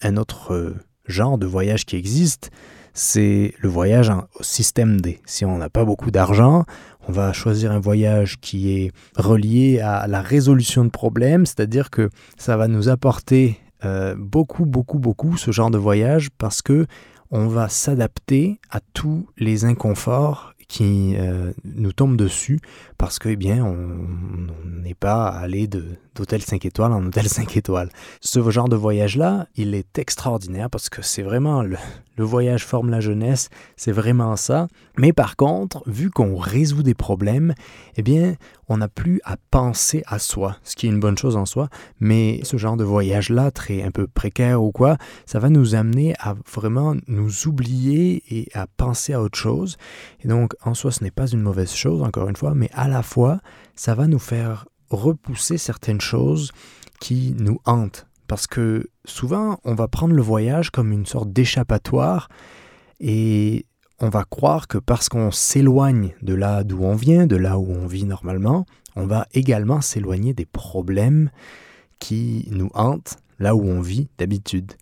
Un 0.00 0.16
autre 0.16 0.54
euh, 0.54 0.74
genre 1.06 1.38
de 1.38 1.46
voyage 1.46 1.84
qui 1.84 1.96
existe, 1.96 2.50
c'est 2.94 3.54
le 3.58 3.68
voyage 3.68 4.10
au 4.10 4.42
système 4.42 5.00
D. 5.00 5.20
Si 5.24 5.44
on 5.44 5.58
n'a 5.58 5.70
pas 5.70 5.84
beaucoup 5.84 6.10
d'argent, 6.10 6.64
on 7.08 7.12
va 7.12 7.32
choisir 7.32 7.72
un 7.72 7.80
voyage 7.80 8.38
qui 8.40 8.72
est 8.72 8.92
relié 9.16 9.80
à 9.80 10.06
la 10.06 10.20
résolution 10.20 10.84
de 10.84 10.90
problèmes, 10.90 11.46
c'est-à-dire 11.46 11.90
que 11.90 12.10
ça 12.36 12.56
va 12.56 12.68
nous 12.68 12.88
apporter 12.88 13.58
euh, 13.84 14.14
beaucoup, 14.16 14.64
beaucoup, 14.64 14.98
beaucoup 14.98 15.36
ce 15.36 15.50
genre 15.50 15.70
de 15.70 15.78
voyage 15.78 16.28
parce 16.38 16.62
que 16.62 16.86
on 17.30 17.48
va 17.48 17.68
s'adapter 17.68 18.60
à 18.70 18.80
tous 18.92 19.26
les 19.38 19.64
inconforts 19.64 20.52
qui 20.72 21.16
euh, 21.16 21.52
nous 21.64 21.92
tombent 21.92 22.16
dessus 22.16 22.58
parce 22.96 23.18
que, 23.18 23.28
eh 23.28 23.36
bien, 23.36 23.62
on 23.62 24.06
n'est 24.82 24.94
pas 24.94 25.28
allé 25.28 25.66
d'hôtel 25.66 26.40
5 26.40 26.64
étoiles 26.64 26.92
en 26.92 27.04
hôtel 27.04 27.28
5 27.28 27.56
étoiles. 27.58 27.90
Ce 28.20 28.50
genre 28.50 28.70
de 28.70 28.76
voyage-là, 28.76 29.48
il 29.54 29.74
est 29.74 29.98
extraordinaire 29.98 30.70
parce 30.70 30.88
que 30.88 31.02
c'est 31.02 31.22
vraiment 31.22 31.62
le, 31.62 31.76
le 32.16 32.24
voyage 32.24 32.64
forme 32.64 32.90
la 32.90 33.00
jeunesse, 33.00 33.48
c'est 33.76 33.92
vraiment 33.92 34.36
ça. 34.36 34.68
Mais 34.98 35.12
par 35.12 35.36
contre, 35.36 35.82
vu 35.86 36.10
qu'on 36.10 36.36
résout 36.36 36.82
des 36.82 36.94
problèmes, 36.94 37.54
eh 37.96 38.02
bien, 38.02 38.34
on 38.68 38.78
n'a 38.78 38.88
plus 38.88 39.20
à 39.24 39.36
penser 39.50 40.02
à 40.06 40.18
soi, 40.18 40.56
ce 40.62 40.76
qui 40.76 40.86
est 40.86 40.90
une 40.90 41.00
bonne 41.00 41.18
chose 41.18 41.36
en 41.36 41.46
soi. 41.46 41.68
Mais 42.00 42.40
ce 42.42 42.56
genre 42.56 42.76
de 42.76 42.84
voyage-là, 42.84 43.50
très 43.50 43.82
un 43.82 43.90
peu 43.90 44.06
précaire 44.06 44.62
ou 44.62 44.72
quoi, 44.72 44.96
ça 45.26 45.38
va 45.38 45.48
nous 45.48 45.74
amener 45.74 46.14
à 46.18 46.34
vraiment 46.52 46.94
nous 47.08 47.46
oublier 47.46 48.22
et 48.30 48.48
à 48.54 48.66
penser 48.66 49.12
à 49.12 49.22
autre 49.22 49.38
chose. 49.38 49.76
Et 50.20 50.28
donc, 50.28 50.54
en 50.64 50.74
soi, 50.74 50.92
ce 50.92 51.02
n'est 51.02 51.10
pas 51.10 51.26
une 51.26 51.42
mauvaise 51.42 51.72
chose, 51.72 52.02
encore 52.02 52.28
une 52.28 52.36
fois, 52.36 52.54
mais 52.54 52.70
à 52.72 52.88
la 52.88 53.02
fois, 53.02 53.40
ça 53.74 53.94
va 53.94 54.06
nous 54.06 54.18
faire 54.18 54.66
repousser 54.90 55.56
certaines 55.58 56.00
choses 56.00 56.52
qui 57.00 57.34
nous 57.38 57.58
hantent 57.64 58.06
parce 58.28 58.46
que 58.46 58.88
souvent, 59.04 59.58
on 59.64 59.74
va 59.74 59.88
prendre 59.88 60.14
le 60.14 60.22
voyage 60.22 60.70
comme 60.70 60.92
une 60.92 61.06
sorte 61.06 61.32
d'échappatoire 61.32 62.28
et 63.00 63.66
on 64.00 64.08
va 64.08 64.24
croire 64.24 64.68
que 64.68 64.78
parce 64.78 65.08
qu'on 65.08 65.30
s'éloigne 65.30 66.14
de 66.22 66.34
là 66.34 66.64
d'où 66.64 66.82
on 66.82 66.94
vient, 66.94 67.26
de 67.26 67.36
là 67.36 67.58
où 67.58 67.70
on 67.70 67.86
vit 67.86 68.04
normalement, 68.04 68.66
on 68.96 69.06
va 69.06 69.26
également 69.32 69.80
s'éloigner 69.80 70.34
des 70.34 70.46
problèmes 70.46 71.30
qui 71.98 72.48
nous 72.50 72.70
hantent 72.74 73.16
là 73.38 73.54
où 73.54 73.64
on 73.64 73.80
vit 73.80 74.08
d'habitude. 74.18 74.72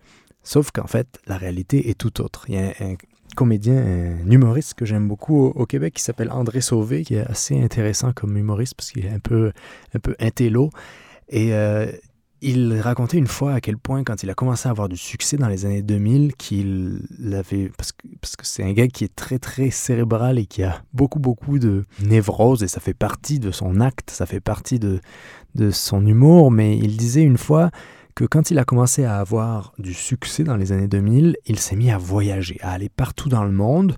Sauf 0.42 0.70
qu'en 0.70 0.86
fait, 0.86 1.20
la 1.26 1.36
réalité 1.36 1.90
est 1.90 1.98
tout 1.98 2.22
autre. 2.22 2.46
Il 2.48 2.54
y 2.54 2.58
a 2.58 2.72
un, 2.80 2.94
comédien, 3.36 3.76
un 3.76 4.30
humoriste 4.30 4.74
que 4.74 4.84
j'aime 4.84 5.06
beaucoup 5.06 5.46
au, 5.46 5.66
Québec 5.66 5.94
qui 5.94 6.02
s'appelle 6.02 6.30
André 6.32 6.60
Sauvé, 6.60 7.04
qui 7.04 7.14
est 7.14 7.26
assez 7.26 7.60
intéressant 7.60 8.12
comme 8.12 8.36
humoriste 8.36 8.74
parce 8.74 8.90
qu'il 8.90 9.04
est 9.06 9.10
un 9.10 9.20
peu, 9.20 9.52
un 9.94 9.98
peu 9.98 10.16
intello. 10.18 10.70
Et 11.28 11.54
euh, 11.54 11.92
il 12.42 12.80
racontait 12.80 13.18
une 13.18 13.26
fois 13.26 13.54
à 13.54 13.60
quel 13.60 13.76
point, 13.76 14.02
quand 14.04 14.22
il 14.22 14.30
a 14.30 14.34
commencé 14.34 14.68
à 14.68 14.70
avoir 14.70 14.88
du 14.88 14.96
succès 14.96 15.36
dans 15.36 15.48
les 15.48 15.66
années 15.66 15.82
2000, 15.82 16.34
qu'il 16.36 17.02
avait. 17.32 17.70
Parce 17.76 17.92
que 17.92 17.98
c'est 18.22 18.42
parce 18.42 18.58
que 18.58 18.62
un 18.62 18.72
gars 18.72 18.88
qui 18.88 19.04
est 19.04 19.14
très, 19.14 19.38
très 19.38 19.70
cérébral 19.70 20.38
et 20.38 20.46
qui 20.46 20.62
a 20.62 20.82
beaucoup, 20.92 21.18
beaucoup 21.18 21.58
de 21.58 21.84
névrose, 22.02 22.62
et 22.62 22.68
ça 22.68 22.80
fait 22.80 22.94
partie 22.94 23.38
de 23.38 23.50
son 23.50 23.80
acte, 23.80 24.10
ça 24.10 24.26
fait 24.26 24.40
partie 24.40 24.78
de, 24.78 25.00
de 25.54 25.70
son 25.70 26.06
humour. 26.06 26.50
Mais 26.50 26.76
il 26.76 26.96
disait 26.96 27.22
une 27.22 27.38
fois 27.38 27.70
que 28.14 28.24
quand 28.24 28.50
il 28.50 28.58
a 28.58 28.64
commencé 28.64 29.04
à 29.04 29.18
avoir 29.18 29.72
du 29.78 29.94
succès 29.94 30.44
dans 30.44 30.56
les 30.56 30.72
années 30.72 30.88
2000, 30.88 31.36
il 31.46 31.58
s'est 31.58 31.76
mis 31.76 31.90
à 31.90 31.98
voyager, 31.98 32.58
à 32.62 32.72
aller 32.72 32.88
partout 32.88 33.28
dans 33.28 33.44
le 33.44 33.52
monde 33.52 33.96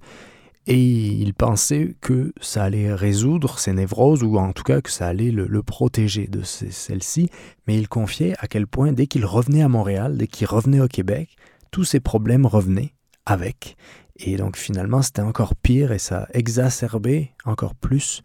et 0.66 0.76
il 0.76 1.35
pensait 1.35 1.97
que 2.00 2.33
ça 2.40 2.62
allait 2.62 2.95
résoudre 2.95 3.59
ses 3.59 3.73
névroses, 3.73 4.23
ou 4.23 4.38
en 4.38 4.52
tout 4.52 4.62
cas 4.62 4.81
que 4.81 4.90
ça 4.90 5.09
allait 5.09 5.33
le, 5.33 5.62
protéger 5.62 6.28
de 6.28 6.42
celles-ci, 6.42 7.31
mais 7.66 7.76
il 7.76 7.88
confiait 7.88 8.35
à 8.38 8.47
quel 8.47 8.66
point 8.66 8.92
dès 8.92 9.07
qu'il 9.07 9.25
revenait 9.25 9.62
à 9.62 9.69
Montréal, 9.69 10.16
dès 10.16 10.28
qu'il 10.28 10.47
revenait 10.47 10.81
au 10.81 10.88
Québec, 10.88 11.37
tous 11.71 11.85
ses 11.85 12.00
problèmes 12.00 12.47
revenaient 12.47 12.95
avec. 13.26 13.76
Et 14.16 14.37
donc 14.37 14.57
finalement 14.57 15.02
c'était 15.02 15.23
encore 15.23 15.57
pire 15.57 15.90
et 15.90 15.99
ça 15.99 16.28
exacerbait 16.33 17.33
encore 17.45 17.75
plus 17.75 18.23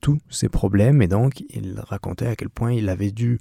tous 0.00 0.18
ses 0.30 0.48
problèmes. 0.48 1.02
Et 1.02 1.08
donc 1.08 1.42
il 1.50 1.80
racontait 1.80 2.28
à 2.28 2.36
quel 2.36 2.48
point 2.48 2.72
il 2.72 2.88
avait 2.88 3.10
dû 3.10 3.40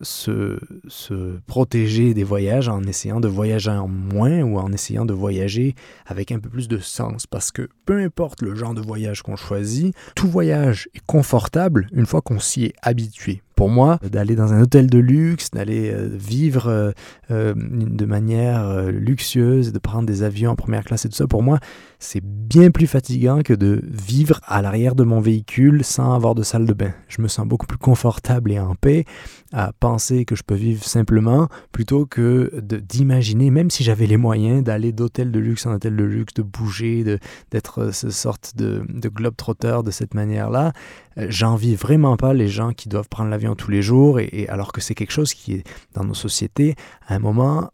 se, 0.00 0.58
se, 0.88 1.38
protéger 1.46 2.14
des 2.14 2.24
voyages 2.24 2.68
en 2.68 2.82
essayant 2.82 3.20
de 3.20 3.28
voyager 3.28 3.70
en 3.70 3.88
moins 3.88 4.42
ou 4.42 4.58
en 4.58 4.72
essayant 4.72 5.04
de 5.04 5.14
voyager 5.14 5.74
avec 6.06 6.32
un 6.32 6.38
peu 6.38 6.48
plus 6.48 6.68
de 6.68 6.78
sens. 6.78 7.26
Parce 7.26 7.50
que 7.50 7.68
peu 7.84 7.98
importe 7.98 8.42
le 8.42 8.54
genre 8.54 8.74
de 8.74 8.80
voyage 8.80 9.22
qu'on 9.22 9.36
choisit, 9.36 9.94
tout 10.14 10.28
voyage 10.28 10.88
est 10.94 11.04
confortable 11.06 11.86
une 11.92 12.06
fois 12.06 12.20
qu'on 12.20 12.38
s'y 12.38 12.64
est 12.64 12.74
habitué 12.82 13.42
pour 13.56 13.70
moi, 13.70 13.98
d'aller 14.02 14.36
dans 14.36 14.52
un 14.52 14.60
hôtel 14.60 14.88
de 14.88 14.98
luxe, 14.98 15.50
d'aller 15.50 15.90
euh, 15.90 16.08
vivre 16.12 16.68
euh, 16.68 16.92
euh, 17.30 17.54
de 17.56 18.04
manière 18.04 18.90
luxueuse, 18.90 19.72
de 19.72 19.78
prendre 19.78 20.06
des 20.06 20.22
avions 20.22 20.50
en 20.50 20.56
première 20.56 20.84
classe 20.84 21.06
et 21.06 21.08
tout 21.08 21.16
ça, 21.16 21.26
pour 21.26 21.42
moi, 21.42 21.58
c'est 21.98 22.22
bien 22.22 22.70
plus 22.70 22.86
fatigant 22.86 23.42
que 23.42 23.54
de 23.54 23.82
vivre 23.84 24.40
à 24.46 24.62
l'arrière 24.62 24.94
de 24.94 25.04
mon 25.04 25.20
véhicule 25.20 25.84
sans 25.84 26.14
avoir 26.14 26.34
de 26.34 26.42
salle 26.42 26.66
de 26.66 26.72
bain. 26.72 26.92
Je 27.08 27.22
me 27.22 27.28
sens 27.28 27.46
beaucoup 27.46 27.66
plus 27.66 27.78
confortable 27.78 28.52
et 28.52 28.58
en 28.58 28.74
paix 28.74 29.04
à 29.52 29.72
penser 29.72 30.24
que 30.24 30.34
je 30.34 30.42
peux 30.42 30.54
vivre 30.54 30.84
simplement 30.84 31.48
plutôt 31.72 32.06
que 32.06 32.52
d'imaginer, 32.60 33.50
même 33.50 33.70
si 33.70 33.84
j'avais 33.84 34.06
les 34.06 34.16
moyens 34.16 34.62
d'aller 34.62 34.92
d'hôtel 34.92 35.30
de 35.30 35.38
luxe 35.38 35.66
en 35.66 35.72
hôtel 35.72 35.96
de 35.96 36.04
luxe, 36.04 36.34
de 36.34 36.42
bouger, 36.42 37.04
d'être 37.50 37.92
ce 37.92 38.10
sorte 38.10 38.54
de, 38.56 38.84
de 38.88 39.08
globe-trotteur 39.08 39.82
de 39.82 39.90
cette 39.90 40.14
manière-là, 40.14 40.72
j'envie 41.16 41.74
vraiment 41.74 42.16
pas 42.16 42.34
les 42.34 42.48
gens 42.48 42.72
qui 42.72 42.88
doivent 42.88 43.08
prendre 43.08 43.30
l'avion 43.30 43.54
tous 43.54 43.70
les 43.70 43.82
jours, 43.82 44.20
et, 44.20 44.46
alors 44.48 44.72
que 44.72 44.80
c'est 44.80 44.94
quelque 44.94 45.12
chose 45.12 45.32
qui 45.32 45.54
est 45.54 45.64
dans 45.94 46.04
nos 46.04 46.14
sociétés, 46.14 46.74
à 47.06 47.14
un 47.14 47.18
moment, 47.18 47.70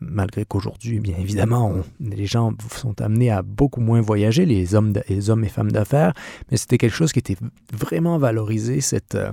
malgré 0.00 0.44
qu'aujourd'hui, 0.44 1.00
bien 1.00 1.16
évidemment, 1.18 1.72
les 2.00 2.26
gens 2.26 2.52
sont 2.70 3.00
amenés 3.00 3.30
à 3.30 3.42
moins 3.80 4.00
voyager, 4.00 4.46
les 4.46 4.74
hommes, 4.74 4.92
les 5.08 5.30
hommes 5.30 5.44
et 5.44 5.48
femmes 5.48 5.72
d'affaires, 5.72 6.14
mais 6.50 6.56
c'était 6.56 6.78
quelque 6.78 6.96
chose 6.96 7.12
qui 7.12 7.18
était 7.18 7.36
vraiment 7.72 8.18
valorisé, 8.18 8.80
cette, 8.80 9.14
euh, 9.14 9.32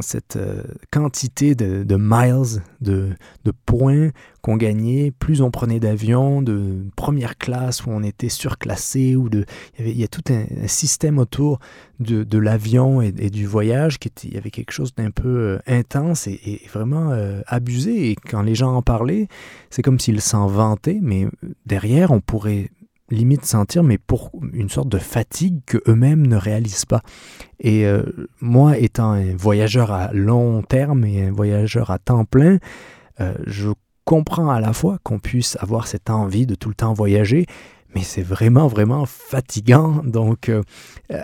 cette 0.00 0.36
euh, 0.36 0.62
quantité 0.90 1.54
de, 1.54 1.96
miles, 1.96 2.62
de, 2.80 3.14
points 3.66 4.10
qu'on 4.42 4.56
gagnait, 4.56 5.10
plus 5.10 5.40
on 5.40 5.50
prenait 5.50 5.80
d'avions 5.80 6.42
de 6.42 6.84
première 6.96 7.38
classe 7.38 7.86
où 7.86 7.90
on 7.90 8.02
était 8.02 8.28
surclassé, 8.28 9.16
ou 9.16 9.28
de, 9.28 9.44
il, 9.78 9.96
y 9.98 10.04
a 10.04 10.08
tout 10.08 10.22
un, 10.30 10.66
système 10.66 11.18
autour 11.18 11.60
de, 12.00 12.38
l'avion 12.38 13.00
et, 13.00 13.12
du 13.12 13.46
voyage 13.46 13.98
qui 13.98 14.08
était, 14.08 14.28
il 14.28 14.34
y 14.34 14.36
avait 14.36 14.50
quelque 14.50 14.72
chose 14.72 14.94
d'un 14.94 15.10
peu 15.10 15.28
euh, 15.28 15.58
intense 15.66 16.26
et, 16.26 16.60
vraiment 16.72 17.12
abusé. 17.46 18.10
Et 18.10 18.16
quand 18.16 18.42
les 18.42 18.54
gens 18.54 18.74
en 18.74 18.82
parlaient, 18.82 19.28
c'est 19.70 19.82
comme 19.82 20.00
s'ils 20.00 20.20
s'en 20.20 20.46
vantaient, 20.46 20.98
mais 21.00 21.26
derrière, 21.66 22.10
on 22.10 22.20
pourrait 22.20 22.70
limite 23.10 23.44
sentir, 23.44 23.82
mais 23.82 23.98
pour 23.98 24.30
une 24.52 24.68
sorte 24.68 24.88
de 24.88 24.98
fatigue 24.98 25.60
que 25.66 25.78
eux-mêmes 25.86 26.26
ne 26.26 26.36
réalisent 26.36 26.86
pas. 26.86 27.02
Et 27.60 27.86
euh, 27.86 28.02
moi, 28.40 28.78
étant 28.78 29.12
un 29.12 29.36
voyageur 29.36 29.92
à 29.92 30.12
long 30.12 30.62
terme 30.62 31.04
et 31.04 31.24
un 31.24 31.32
voyageur 31.32 31.90
à 31.90 31.98
temps 31.98 32.24
plein, 32.24 32.58
euh, 33.20 33.34
je 33.46 33.70
comprends 34.04 34.50
à 34.50 34.60
la 34.60 34.72
fois 34.72 34.98
qu'on 35.02 35.18
puisse 35.18 35.56
avoir 35.60 35.86
cette 35.86 36.10
envie 36.10 36.46
de 36.46 36.54
tout 36.54 36.68
le 36.68 36.74
temps 36.74 36.92
voyager, 36.92 37.46
mais 37.94 38.02
c'est 38.02 38.22
vraiment, 38.22 38.66
vraiment 38.66 39.06
fatigant. 39.06 40.02
Donc, 40.04 40.48
euh, 40.48 40.62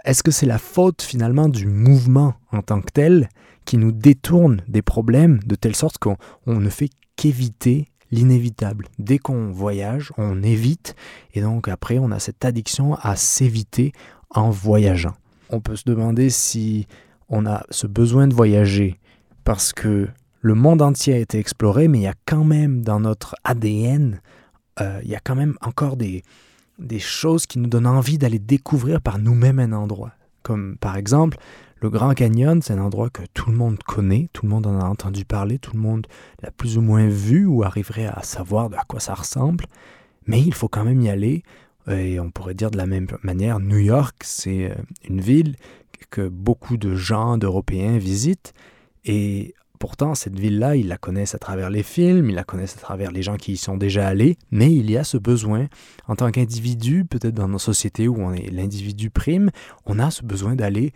est-ce 0.04 0.22
que 0.22 0.30
c'est 0.30 0.46
la 0.46 0.58
faute 0.58 1.02
finalement 1.02 1.49
du 1.49 1.66
mouvement 1.66 2.34
en 2.52 2.62
tant 2.62 2.80
que 2.80 2.92
tel 2.92 3.28
qui 3.64 3.76
nous 3.76 3.92
détourne 3.92 4.62
des 4.68 4.82
problèmes 4.82 5.40
de 5.44 5.54
telle 5.54 5.76
sorte 5.76 5.99
qu'on 5.99 6.16
ne 6.46 6.70
fait 6.70 6.90
qu'éviter 7.16 7.89
l'inévitable. 8.10 8.86
Dès 8.98 9.18
qu'on 9.18 9.50
voyage, 9.50 10.12
on 10.16 10.42
évite 10.42 10.94
et 11.34 11.40
donc 11.40 11.68
après 11.68 11.98
on 11.98 12.10
a 12.10 12.18
cette 12.18 12.44
addiction 12.44 12.94
à 12.94 13.16
s'éviter 13.16 13.92
en 14.30 14.50
voyageant. 14.50 15.14
On 15.48 15.60
peut 15.60 15.76
se 15.76 15.84
demander 15.84 16.30
si 16.30 16.86
on 17.28 17.46
a 17.46 17.62
ce 17.70 17.86
besoin 17.86 18.28
de 18.28 18.34
voyager 18.34 18.98
parce 19.44 19.72
que 19.72 20.08
le 20.40 20.54
monde 20.54 20.82
entier 20.82 21.14
a 21.14 21.18
été 21.18 21.38
exploré, 21.38 21.88
mais 21.88 21.98
il 21.98 22.02
y 22.02 22.06
a 22.06 22.14
quand 22.26 22.44
même 22.44 22.82
dans 22.82 23.00
notre 23.00 23.34
ADN, 23.44 24.20
euh, 24.80 25.00
il 25.04 25.10
y 25.10 25.14
a 25.14 25.20
quand 25.20 25.34
même 25.34 25.56
encore 25.60 25.96
des, 25.96 26.22
des 26.78 26.98
choses 26.98 27.46
qui 27.46 27.58
nous 27.58 27.68
donnent 27.68 27.86
envie 27.86 28.18
d'aller 28.18 28.38
découvrir 28.38 29.00
par 29.00 29.18
nous-mêmes 29.18 29.58
un 29.58 29.72
endroit. 29.72 30.12
Comme 30.42 30.76
par 30.78 30.96
exemple 30.96 31.36
Le 31.82 31.88
Grand 31.88 32.12
Canyon, 32.12 32.60
c'est 32.60 32.75
un 32.75 32.82
endroit 32.82 33.08
que 33.08 33.22
tout 33.32 33.50
le 33.50 33.56
monde 33.56 33.82
connaît, 33.82 34.28
tout 34.34 34.44
le 34.44 34.50
monde 34.50 34.66
en 34.66 34.78
a 34.78 34.84
entendu 34.84 35.25
parler, 35.25 35.58
tout 35.58 35.72
le 35.72 35.80
monde 35.80 36.06
l'a 36.42 36.50
plus 36.50 36.76
ou 36.76 36.82
moins 36.82 37.08
vu 37.08 37.46
ou 37.46 37.62
arriverait 37.62 38.04
à 38.04 38.22
savoir 38.22 38.68
à 38.76 38.84
quoi 38.87 39.00
ça 39.00 39.14
ressemble, 39.14 39.64
mais 40.26 40.42
il 40.42 40.52
faut 40.52 40.68
quand 40.68 40.84
même 40.84 41.00
y 41.00 41.08
aller. 41.08 41.42
Et 41.90 42.20
on 42.20 42.30
pourrait 42.30 42.52
dire 42.52 42.70
de 42.70 42.76
la 42.76 42.84
même 42.84 43.06
manière, 43.22 43.60
New 43.60 43.78
York, 43.78 44.16
c'est 44.25 44.70
euh, 44.70 44.75
une 45.08 45.22
ville 45.22 45.56
que 46.10 46.28
beaucoup 46.28 46.76
de 46.76 46.94
gens, 46.94 47.38
d'Européens 47.38 47.96
visitent. 47.96 48.52
Et 49.06 49.54
pourtant, 49.78 50.14
cette 50.14 50.38
ville-là, 50.38 50.76
ils 50.76 50.87
la 50.87 50.99
connaissent 50.99 51.34
à 51.34 51.38
travers 51.38 51.70
les 51.70 51.82
films, 51.82 52.28
ils 52.28 52.34
la 52.34 52.44
connaissent 52.44 52.76
à 52.76 52.80
travers 52.80 53.10
les 53.10 53.22
gens 53.22 53.38
qui 53.38 53.52
y 53.52 53.56
sont 53.56 53.78
déjà 53.78 54.06
allés, 54.06 54.37
mais 54.50 54.70
il 54.70 54.90
y 54.90 54.99
a 54.99 55.04
ce 55.04 55.16
besoin, 55.16 55.68
en 56.06 56.16
tant 56.16 56.30
qu'individu, 56.30 57.06
peut-être 57.06 57.34
dans 57.34 57.49
nos 57.49 57.58
sociétés 57.58 58.06
où 58.06 58.20
on 58.20 58.34
est 58.34 58.50
l'individu 58.50 59.08
prime, 59.08 59.50
on 59.87 59.99
a 59.99 60.10
ce 60.10 60.22
besoin 60.22 60.54
d'aller 60.54 60.92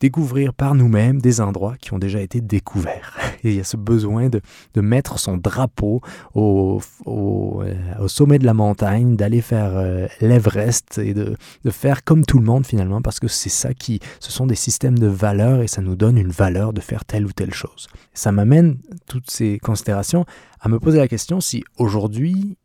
découvrir 0.00 0.54
par 0.54 0.74
nous-mêmes 0.74 1.20
des 1.20 1.40
endroits 1.40 1.76
qui 1.78 1.92
ont 1.92 1.98
déjà 1.98 2.20
été 2.20 2.40
découverts. 2.40 3.18
Et 3.44 3.50
il 3.50 3.56
y 3.56 3.60
a 3.60 3.64
ce 3.64 3.76
besoin 3.76 4.28
de, 4.28 4.40
de 4.74 4.80
mettre 4.80 5.18
son 5.18 5.36
drapeau 5.36 6.00
au, 6.34 6.80
au, 7.04 7.62
euh, 7.62 8.08
sommet 8.08 8.38
de 8.38 8.46
la 8.46 8.54
montagne, 8.54 9.16
d'aller 9.16 9.42
faire 9.42 9.72
euh, 9.76 10.08
l'Everest 10.20 10.98
et 10.98 11.14
de, 11.14 11.36
de, 11.64 11.70
faire 11.70 12.02
comme 12.04 12.24
tout 12.24 12.38
le 12.38 12.44
monde 12.44 12.66
finalement, 12.66 13.00
parce 13.02 13.20
que 13.20 13.28
c'est 13.28 13.50
ça 13.50 13.74
qui, 13.74 14.00
ce 14.18 14.32
sont 14.32 14.46
des 14.46 14.54
systèmes 14.54 14.98
de 14.98 15.06
valeurs 15.06 15.62
et 15.62 15.68
ça 15.68 15.82
nous 15.82 15.96
donne 15.96 16.18
une 16.18 16.30
valeur 16.30 16.72
de 16.72 16.80
faire 16.80 17.04
telle 17.04 17.26
ou 17.26 17.32
telle 17.32 17.54
chose. 17.54 17.88
Ça 18.14 18.32
m'amène, 18.32 18.78
toutes 19.06 19.30
ces 19.30 19.58
considérations, 19.58 20.24
à 20.60 20.68
me 20.68 20.78
poser 20.78 20.98
la 20.98 21.08
question 21.08 21.40
si 21.40 21.62
aujourd'hui, 21.78 22.56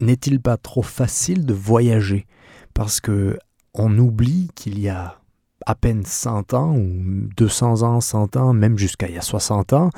n'est-il 0.00 0.40
pas 0.40 0.56
trop 0.56 0.82
facile 0.82 1.46
de 1.46 1.54
voyager? 1.54 2.26
Parce 2.74 3.00
que 3.00 3.38
on 3.74 3.96
oublie 3.98 4.48
qu'il 4.54 4.80
y 4.80 4.88
a 4.88 5.19
à 5.66 5.74
peine 5.74 6.04
100 6.04 6.54
ans, 6.54 6.76
ou 6.76 7.28
200 7.36 7.82
ans, 7.82 8.00
100 8.00 8.36
ans, 8.36 8.52
même 8.52 8.78
jusqu'à 8.78 9.08
il 9.08 9.14
y 9.14 9.18
a 9.18 9.22
60 9.22 9.72
ans, 9.72 9.90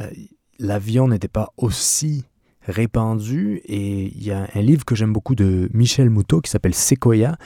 euh, 0.00 0.10
l'avion 0.58 1.08
n'était 1.08 1.28
pas 1.28 1.52
aussi 1.56 2.24
répandu. 2.62 3.60
Et 3.64 4.06
il 4.14 4.22
y 4.22 4.32
a 4.32 4.48
un 4.54 4.60
livre 4.60 4.84
que 4.84 4.94
j'aime 4.94 5.12
beaucoup 5.12 5.34
de 5.34 5.68
Michel 5.72 6.10
Moutot 6.10 6.40
qui 6.40 6.50
s'appelle 6.50 6.74
Sequoia. 6.74 7.36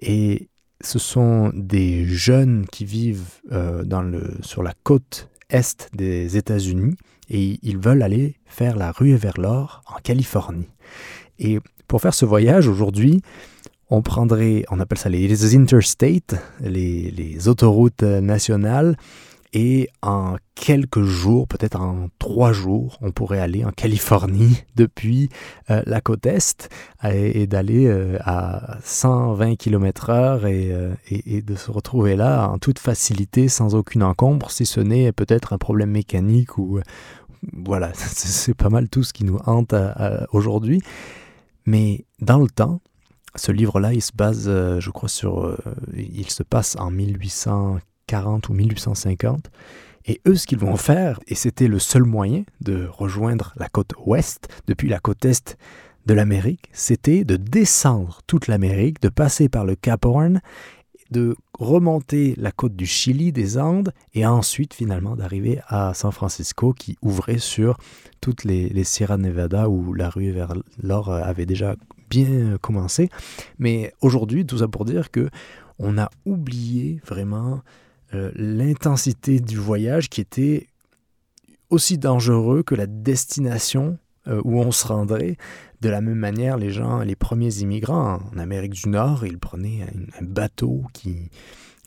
Et 0.00 0.48
ce 0.80 0.98
sont 0.98 1.52
des 1.54 2.04
jeunes 2.04 2.66
qui 2.66 2.84
vivent 2.84 3.40
euh, 3.52 3.84
sur 4.42 4.62
la 4.62 4.74
côte 4.82 5.28
est 5.52 5.94
des 5.94 6.36
États-Unis 6.36 6.96
et 7.28 7.58
ils 7.62 7.78
veulent 7.78 8.02
aller 8.02 8.36
faire 8.46 8.76
la 8.76 8.90
rue 8.90 9.14
vers 9.14 9.38
l'or 9.38 9.82
en 9.86 10.00
Californie. 10.00 10.68
Et 11.38 11.60
pour 11.86 12.00
faire 12.00 12.14
ce 12.14 12.24
voyage 12.24 12.68
aujourd'hui, 12.68 13.20
on 13.92 14.00
prendrait, 14.00 14.64
on 14.70 14.80
appelle 14.80 14.96
ça 14.96 15.10
les 15.10 15.54
interstates, 15.54 16.34
les, 16.60 17.46
autoroutes 17.46 18.02
nationales, 18.02 18.96
et 19.52 19.90
en 20.00 20.36
quelques 20.54 21.02
jours, 21.02 21.46
peut-être 21.46 21.78
en 21.78 22.08
trois 22.18 22.54
jours, 22.54 22.96
on 23.02 23.12
pourrait 23.12 23.38
aller 23.38 23.66
en 23.66 23.70
Californie 23.70 24.64
depuis 24.76 25.28
euh, 25.70 25.82
la 25.84 26.00
côte 26.00 26.24
Est 26.24 26.70
et, 27.04 27.46
d'aller 27.46 27.86
euh, 27.86 28.16
à 28.24 28.78
120 28.82 29.56
km/h 29.56 30.40
euh, 30.44 30.94
et, 31.10 31.36
et, 31.36 31.42
de 31.42 31.54
se 31.54 31.70
retrouver 31.70 32.16
là 32.16 32.48
en 32.48 32.56
toute 32.56 32.78
facilité, 32.78 33.48
sans 33.48 33.74
aucune 33.74 34.04
encombre, 34.04 34.50
si 34.50 34.64
ce 34.64 34.80
n'est 34.80 35.12
peut-être 35.12 35.52
un 35.52 35.58
problème 35.58 35.90
mécanique 35.90 36.56
ou 36.56 36.80
voilà, 37.52 37.90
c'est 37.94 38.54
pas 38.54 38.70
mal 38.70 38.88
tout 38.88 39.02
ce 39.02 39.12
qui 39.12 39.24
nous 39.24 39.38
hante 39.44 39.74
aujourd'hui. 40.32 40.80
Mais 41.66 42.06
dans 42.20 42.38
le 42.38 42.48
temps, 42.48 42.80
ce 43.34 43.52
livre-là, 43.52 43.92
il 43.92 44.02
se 44.02 44.12
base, 44.12 44.44
euh, 44.46 44.80
je 44.80 44.90
crois, 44.90 45.08
sur. 45.08 45.44
Euh, 45.44 45.56
il 45.94 46.28
se 46.30 46.42
passe 46.42 46.76
en 46.78 46.90
1840 46.90 48.48
ou 48.48 48.54
1850. 48.54 49.50
Et 50.06 50.20
eux, 50.26 50.34
ce 50.34 50.46
qu'ils 50.46 50.58
vont 50.58 50.76
faire, 50.76 51.20
et 51.28 51.34
c'était 51.34 51.68
le 51.68 51.78
seul 51.78 52.02
moyen 52.02 52.44
de 52.60 52.86
rejoindre 52.90 53.54
la 53.56 53.68
côte 53.68 53.94
ouest 54.04 54.48
depuis 54.66 54.88
la 54.88 54.98
côte 54.98 55.24
est 55.24 55.56
de 56.06 56.14
l'Amérique, 56.14 56.68
c'était 56.72 57.24
de 57.24 57.36
descendre 57.36 58.20
toute 58.26 58.48
l'Amérique, 58.48 59.00
de 59.00 59.08
passer 59.08 59.48
par 59.48 59.64
le 59.64 59.76
Cap 59.76 60.04
Horn, 60.04 60.40
de 61.12 61.36
remonter 61.56 62.34
la 62.38 62.50
côte 62.50 62.74
du 62.74 62.86
Chili, 62.86 63.30
des 63.30 63.58
Andes, 63.58 63.92
et 64.12 64.26
ensuite 64.26 64.74
finalement 64.74 65.14
d'arriver 65.14 65.60
à 65.68 65.94
San 65.94 66.10
Francisco 66.10 66.72
qui 66.72 66.96
ouvrait 67.02 67.38
sur 67.38 67.76
toutes 68.20 68.42
les, 68.42 68.68
les 68.70 68.82
Sierra 68.82 69.18
Nevada 69.18 69.68
où 69.68 69.94
la 69.94 70.10
rue 70.10 70.32
vers 70.32 70.54
l'or 70.82 71.12
avait 71.12 71.46
déjà 71.46 71.76
bien 72.12 72.58
commencé. 72.60 73.08
Mais 73.58 73.92
aujourd'hui, 74.02 74.44
tout 74.44 74.58
ça 74.58 74.68
pour 74.68 74.84
dire 74.84 75.10
que 75.10 75.30
on 75.78 75.96
a 75.98 76.10
oublié 76.26 77.00
vraiment 77.06 77.60
euh, 78.14 78.30
l'intensité 78.34 79.40
du 79.40 79.56
voyage 79.56 80.10
qui 80.10 80.20
était 80.20 80.66
aussi 81.70 81.96
dangereux 81.96 82.62
que 82.62 82.74
la 82.74 82.86
destination 82.86 83.98
euh, 84.28 84.40
où 84.44 84.60
on 84.60 84.70
se 84.70 84.86
rendrait. 84.86 85.36
De 85.80 85.88
la 85.88 86.00
même 86.00 86.18
manière, 86.18 86.56
les 86.56 86.70
gens, 86.70 87.00
les 87.00 87.16
premiers 87.16 87.58
immigrants 87.58 88.20
en 88.32 88.38
Amérique 88.38 88.74
du 88.74 88.88
Nord, 88.88 89.26
ils 89.26 89.38
prenaient 89.38 89.84
un, 90.20 90.24
bateau 90.24 90.84
qui, 90.92 91.30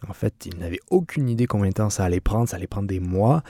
en 0.09 0.11
fait, 0.13 0.45
ils 0.45 0.57
n'avaient 0.57 0.81
aucune 0.89 1.29
idée 1.29 1.45
combien 1.45 1.69
de 1.69 1.75
temps 1.75 1.89
ça 1.89 2.03
allait 2.03 2.19
prendre, 2.19 2.49
ça 2.49 2.57
allait 2.57 2.67
prendre 2.67 2.87
des 2.87 2.99
mois. 2.99 3.41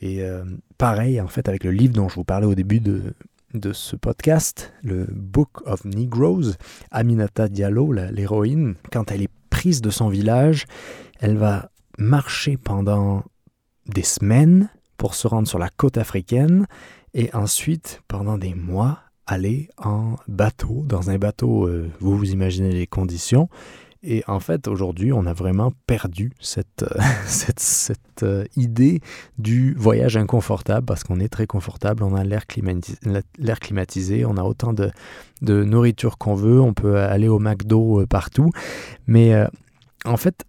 Et 0.00 0.22
euh, 0.22 0.42
pareil, 0.76 1.20
en 1.20 1.28
fait, 1.28 1.48
avec 1.48 1.62
le 1.62 1.70
livre 1.70 1.94
dont 1.94 2.08
je 2.08 2.16
vous 2.16 2.24
parlais 2.24 2.46
au 2.46 2.56
début 2.56 2.80
de, 2.80 3.14
de 3.54 3.72
ce 3.72 3.96
podcast, 3.96 4.72
le 4.82 5.06
Book 5.10 5.66
of 5.66 5.84
Negroes, 5.84 6.52
Aminata 6.90 7.48
Diallo, 7.48 7.92
l'héroïne, 7.92 8.74
quand 8.90 9.10
elle 9.10 9.22
est 9.22 9.30
prise 9.50 9.82
de 9.82 9.90
son 9.90 10.08
village, 10.08 10.66
elle 11.20 11.36
va 11.36 11.70
marcher 11.98 12.56
pendant 12.56 13.24
des 13.86 14.02
semaines 14.02 14.70
pour 14.96 15.14
se 15.14 15.26
rendre 15.26 15.48
sur 15.48 15.58
la 15.58 15.68
côte 15.68 15.98
africaine 15.98 16.66
et 17.14 17.34
ensuite, 17.34 18.02
pendant 18.08 18.38
des 18.38 18.54
mois, 18.54 19.00
aller 19.26 19.68
en 19.78 20.16
bateau, 20.28 20.84
dans 20.86 21.10
un 21.10 21.18
bateau, 21.18 21.66
euh, 21.66 21.90
vous 22.00 22.16
vous 22.16 22.32
imaginez 22.32 22.72
les 22.72 22.86
conditions, 22.86 23.48
et 24.04 24.24
en 24.26 24.40
fait, 24.40 24.66
aujourd'hui, 24.66 25.12
on 25.12 25.26
a 25.26 25.32
vraiment 25.32 25.72
perdu 25.86 26.32
cette, 26.40 26.82
euh, 26.82 27.00
cette, 27.26 28.22
euh, 28.22 28.44
idée 28.56 29.00
du 29.38 29.74
voyage 29.74 30.16
inconfortable 30.16 30.84
parce 30.86 31.04
qu'on 31.04 31.20
est 31.20 31.28
très 31.28 31.46
confortable, 31.46 32.02
on 32.02 32.14
a 32.14 32.24
l'air 32.24 32.46
climatisé, 32.46 32.98
climatisé, 33.60 34.24
on 34.24 34.36
a 34.36 34.42
autant 34.42 34.72
de, 34.72 34.90
nourriture 35.42 36.18
qu'on 36.18 36.34
veut, 36.34 36.60
on 36.60 36.74
peut 36.74 36.98
aller 36.98 37.28
au 37.28 37.38
McDo 37.38 38.00
euh, 38.00 38.06
partout. 38.06 38.50
Mais 39.06 39.34
en 40.04 40.16
fait, 40.16 40.44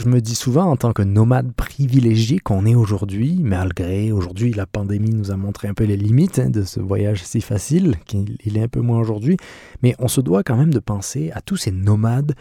je 0.00 0.08
me 0.08 0.22
dis 0.22 0.34
souvent 0.34 0.64
en 0.64 0.76
tant 0.76 0.94
que 0.94 1.02
nomade 1.02 1.52
privilégié 1.52 2.38
qu'on 2.38 2.64
est 2.64 2.74
aujourd'hui, 2.74 3.38
malgré 3.42 4.12
aujourd'hui 4.12 4.50
la 4.54 4.64
pandémie 4.66 5.10
nous 5.10 5.30
a 5.30 5.36
montré 5.36 5.68
un 5.68 5.74
peu 5.74 5.84
les 5.84 5.98
limites 5.98 6.38
hein, 6.38 6.48
de 6.48 6.62
ce 6.62 6.80
voyage 6.80 7.22
si 7.22 7.42
facile, 7.42 7.96
qu'il 8.06 8.56
est 8.56 8.62
un 8.62 8.68
peu 8.68 8.80
moins 8.80 8.98
aujourd'hui, 8.98 9.36
mais 9.82 9.94
on 9.98 10.08
se 10.08 10.22
doit 10.22 10.42
quand 10.42 10.56
même 10.56 10.72
de 10.72 10.78
penser 10.78 11.30
à 11.32 11.42
tous 11.42 11.58
ces 11.58 11.70
nomades 11.70 12.34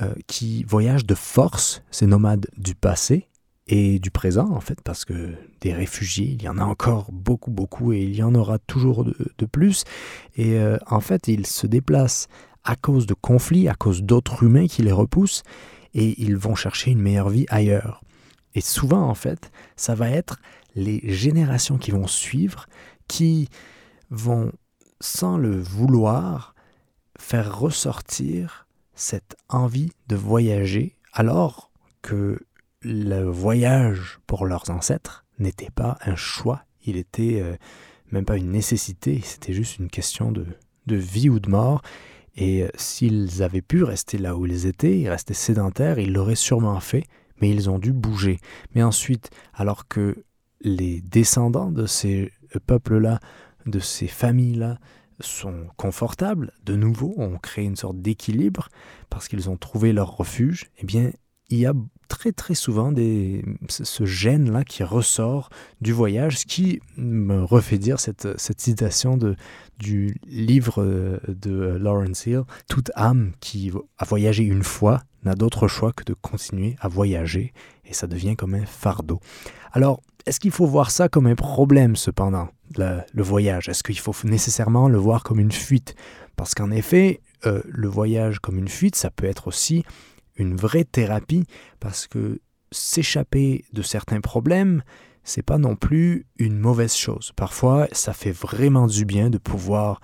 euh, 0.00 0.12
qui 0.26 0.64
voyagent 0.64 1.06
de 1.06 1.14
force, 1.14 1.82
ces 1.92 2.08
nomades 2.08 2.48
du 2.56 2.74
passé 2.74 3.28
et 3.68 4.00
du 4.00 4.10
présent 4.10 4.50
en 4.50 4.60
fait, 4.60 4.80
parce 4.82 5.04
que 5.04 5.32
des 5.60 5.72
réfugiés, 5.72 6.36
il 6.36 6.42
y 6.42 6.48
en 6.48 6.58
a 6.58 6.64
encore 6.64 7.12
beaucoup, 7.12 7.52
beaucoup, 7.52 7.92
et 7.92 8.02
il 8.02 8.16
y 8.16 8.24
en 8.24 8.34
aura 8.34 8.58
toujours 8.58 9.04
de, 9.04 9.46
plus, 9.46 9.84
et 10.34 10.58
euh, 10.58 10.76
en 10.88 11.00
fait 11.00 11.28
ils 11.28 11.46
se 11.46 11.68
déplacent 11.68 12.26
à 12.64 12.74
cause 12.74 13.06
de 13.06 13.14
conflits, 13.14 13.68
à 13.68 13.74
cause 13.74 14.02
d'autres 14.02 14.42
humains 14.42 14.66
qui 14.66 14.82
les 14.82 14.90
repoussent, 14.90 15.44
et 15.96 16.22
ils 16.22 16.36
vont 16.36 16.54
chercher 16.54 16.92
une 16.92 17.00
meilleure 17.00 17.30
vie 17.30 17.46
ailleurs. 17.48 18.04
Et 18.54 18.60
souvent, 18.60 19.08
en 19.08 19.14
fait, 19.14 19.50
ça 19.74 19.94
va 19.94 20.10
être 20.10 20.38
les 20.76 21.00
générations 21.12 21.78
qui 21.78 21.90
vont 21.90 22.06
suivre 22.06 22.66
qui 23.08 23.48
vont, 24.10 24.52
sans 25.00 25.38
le 25.38 25.58
vouloir, 25.60 26.54
faire 27.18 27.58
ressortir 27.58 28.66
cette 28.94 29.36
envie 29.48 29.92
de 30.08 30.16
voyager 30.16 30.96
alors 31.12 31.70
que 32.02 32.40
le 32.82 33.24
voyage 33.24 34.18
pour 34.26 34.44
leurs 34.46 34.70
ancêtres 34.70 35.24
n'était 35.38 35.70
pas 35.70 35.98
un 36.02 36.16
choix, 36.16 36.64
il 36.84 36.96
était 36.96 37.40
euh, 37.40 37.56
même 38.10 38.24
pas 38.24 38.36
une 38.36 38.50
nécessité, 38.50 39.20
c'était 39.22 39.52
juste 39.54 39.78
une 39.78 39.88
question 39.88 40.30
de, 40.30 40.46
de 40.86 40.96
vie 40.96 41.30
ou 41.30 41.40
de 41.40 41.48
mort. 41.48 41.82
Et 42.36 42.62
euh, 42.62 42.68
s'ils 42.76 43.42
avaient 43.42 43.62
pu 43.62 43.82
rester 43.82 44.18
là 44.18 44.36
où 44.36 44.46
ils 44.46 44.66
étaient, 44.66 44.98
ils 44.98 45.08
restaient 45.08 45.34
sédentaires, 45.34 45.98
ils 45.98 46.12
l'auraient 46.12 46.34
sûrement 46.34 46.78
fait, 46.80 47.04
mais 47.40 47.50
ils 47.50 47.70
ont 47.70 47.78
dû 47.78 47.92
bouger. 47.92 48.38
Mais 48.74 48.82
ensuite, 48.82 49.30
alors 49.54 49.88
que 49.88 50.24
les 50.60 51.00
descendants 51.00 51.70
de 51.70 51.86
ces 51.86 52.32
peuples-là, 52.66 53.20
de 53.66 53.78
ces 53.78 54.06
familles-là, 54.06 54.78
sont 55.20 55.68
confortables, 55.76 56.52
de 56.64 56.76
nouveau, 56.76 57.14
ont 57.16 57.38
créé 57.38 57.64
une 57.64 57.76
sorte 57.76 58.00
d'équilibre 58.00 58.68
parce 59.08 59.28
qu'ils 59.28 59.48
ont 59.48 59.56
trouvé 59.56 59.92
leur 59.92 60.16
refuge, 60.16 60.66
eh 60.78 60.84
bien, 60.84 61.10
il 61.48 61.58
y 61.58 61.66
a 61.66 61.72
très 62.08 62.32
très 62.32 62.54
souvent 62.54 62.92
ce 63.68 64.04
gène-là 64.04 64.64
qui 64.64 64.82
ressort 64.84 65.50
du 65.80 65.92
voyage, 65.92 66.38
ce 66.38 66.46
qui 66.46 66.80
me 66.96 67.42
refait 67.42 67.78
dire 67.78 67.98
cette, 68.00 68.28
citation 68.60 69.16
de, 69.16 69.36
du 69.78 70.16
livre 70.26 70.82
euh, 70.82 71.18
de 71.28 71.76
Lawrence 71.80 72.26
Hill, 72.26 72.42
Toute 72.68 72.90
âme 72.94 73.32
qui 73.40 73.72
a 73.98 74.04
voyagé 74.04 74.44
une 74.44 74.62
fois 74.62 75.02
n'a 75.24 75.34
d'autre 75.34 75.66
choix 75.66 75.92
que 75.92 76.04
de 76.04 76.14
continuer 76.14 76.76
à 76.80 76.88
voyager. 76.88 77.52
et 77.84 77.92
ça 77.92 78.06
devient 78.06 78.36
comme 78.36 78.54
un 78.54 78.66
fardeau. 78.66 79.20
Alors, 79.72 80.00
est-ce 80.26 80.40
qu'il 80.40 80.50
faut 80.50 80.66
voir 80.66 80.90
ça 80.90 81.08
comme 81.08 81.26
un 81.26 81.34
problème 81.34 81.96
cependant, 81.96 82.48
le, 82.76 83.22
voyage? 83.22 83.68
Est-ce 83.68 83.82
qu'il 83.82 83.98
faut 83.98 84.14
nécessairement 84.24 84.88
le 84.88 84.98
voir 84.98 85.22
comme 85.22 85.38
une 85.38 85.52
fuite? 85.52 85.94
Parce 86.36 86.54
qu'en 86.54 86.70
effet, 86.70 87.20
euh, 87.46 87.62
le 87.66 87.88
voyage 87.88 88.40
comme 88.40 88.58
une 88.58 88.68
fuite, 88.68 88.96
ça 88.96 89.10
peut 89.10 89.26
être 89.26 89.48
aussi 89.48 89.84
une 90.36 90.56
vraie 90.56 90.84
thérapie, 90.84 91.44
parce 91.80 92.06
que 92.06 92.40
s'échapper 92.70 93.64
de 93.72 93.82
certains 93.82 94.20
problèmes, 94.20 94.82
c'est 95.24 95.42
pas 95.42 95.58
non 95.58 95.76
plus 95.76 96.26
une 96.38 96.58
mauvaise 96.58 96.94
chose. 96.94 97.32
Parfois, 97.34 97.88
ça 97.92 98.12
fait 98.12 98.32
vraiment 98.32 98.86
du 98.86 99.04
bien 99.04 99.30
de 99.30 99.38
pouvoir 99.38 100.00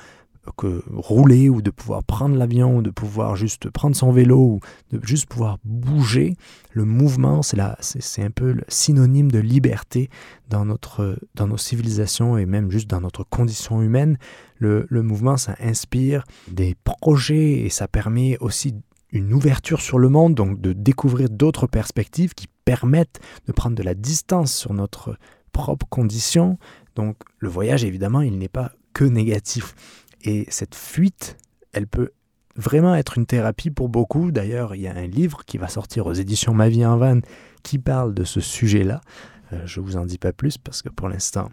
que 0.56 0.82
rouler 0.90 1.48
ou 1.48 1.62
de 1.62 1.70
pouvoir 1.70 2.02
prendre 2.02 2.36
l'avion 2.36 2.78
ou 2.78 2.82
de 2.82 2.90
pouvoir 2.90 3.36
juste 3.36 3.70
prendre 3.70 3.94
son 3.94 4.10
vélo 4.10 4.38
ou 4.38 4.60
de 4.90 5.00
juste 5.06 5.26
pouvoir 5.26 5.58
bouger. 5.64 6.36
Le 6.72 6.84
mouvement, 6.84 7.42
c'est, 7.42 7.58
c'est, 7.80 8.22
un 8.24 8.30
peu 8.30 8.52
le 8.52 8.64
synonyme 8.66 9.30
de 9.30 9.38
liberté 9.38 10.10
dans, 10.48 10.64
notre, 10.64 11.16
dans 11.36 11.46
nos 11.46 11.58
civilisations 11.58 12.36
et 12.36 12.46
même 12.46 12.70
juste 12.70 12.90
dans 12.90 13.00
notre 13.00 13.22
condition 13.22 13.82
humaine. 13.82 14.18
Le, 14.56 14.86
le 14.88 15.02
mouvement, 15.02 15.36
ça 15.36 15.54
inspire 15.60 16.24
des 16.48 16.74
projets 16.82 17.60
et 17.60 17.68
ça 17.68 17.86
permet 17.86 18.36
aussi 18.38 18.74
une 19.12 19.32
ouverture 19.32 19.80
sur 19.80 19.98
le 19.98 20.08
monde, 20.08 20.34
donc 20.34 20.60
de 20.60 20.72
découvrir 20.72 21.28
d'autres 21.30 21.66
perspectives 21.66 22.34
qui 22.34 22.48
permettent 22.64 23.20
de 23.46 23.52
prendre 23.52 23.76
de 23.76 23.82
la 23.82 23.94
distance 23.94 24.54
sur 24.54 24.72
notre 24.72 25.16
propre 25.52 25.86
condition. 25.88 26.58
Donc 26.96 27.16
le 27.38 27.48
voyage, 27.48 27.84
évidemment, 27.84 28.22
il 28.22 28.38
n'est 28.38 28.48
pas 28.48 28.72
que 28.94 29.04
négatif. 29.04 29.74
Et 30.22 30.46
cette 30.48 30.74
fuite, 30.74 31.36
elle 31.72 31.86
peut 31.86 32.10
vraiment 32.56 32.94
être 32.94 33.18
une 33.18 33.26
thérapie 33.26 33.70
pour 33.70 33.88
beaucoup. 33.88 34.30
D'ailleurs, 34.30 34.74
il 34.74 34.82
y 34.82 34.88
a 34.88 34.94
un 34.94 35.06
livre 35.06 35.44
qui 35.44 35.58
va 35.58 35.68
sortir 35.68 36.06
aux 36.06 36.12
éditions 36.12 36.54
Ma 36.54 36.68
vie 36.68 36.84
en 36.84 36.96
van 36.96 37.20
qui 37.62 37.78
parle 37.78 38.14
de 38.14 38.24
ce 38.24 38.40
sujet-là. 38.40 39.00
Euh, 39.52 39.62
je 39.66 39.80
ne 39.80 39.86
vous 39.86 39.96
en 39.96 40.06
dis 40.06 40.18
pas 40.18 40.32
plus 40.32 40.58
parce 40.58 40.82
que 40.82 40.88
pour 40.88 41.08
l'instant, 41.08 41.50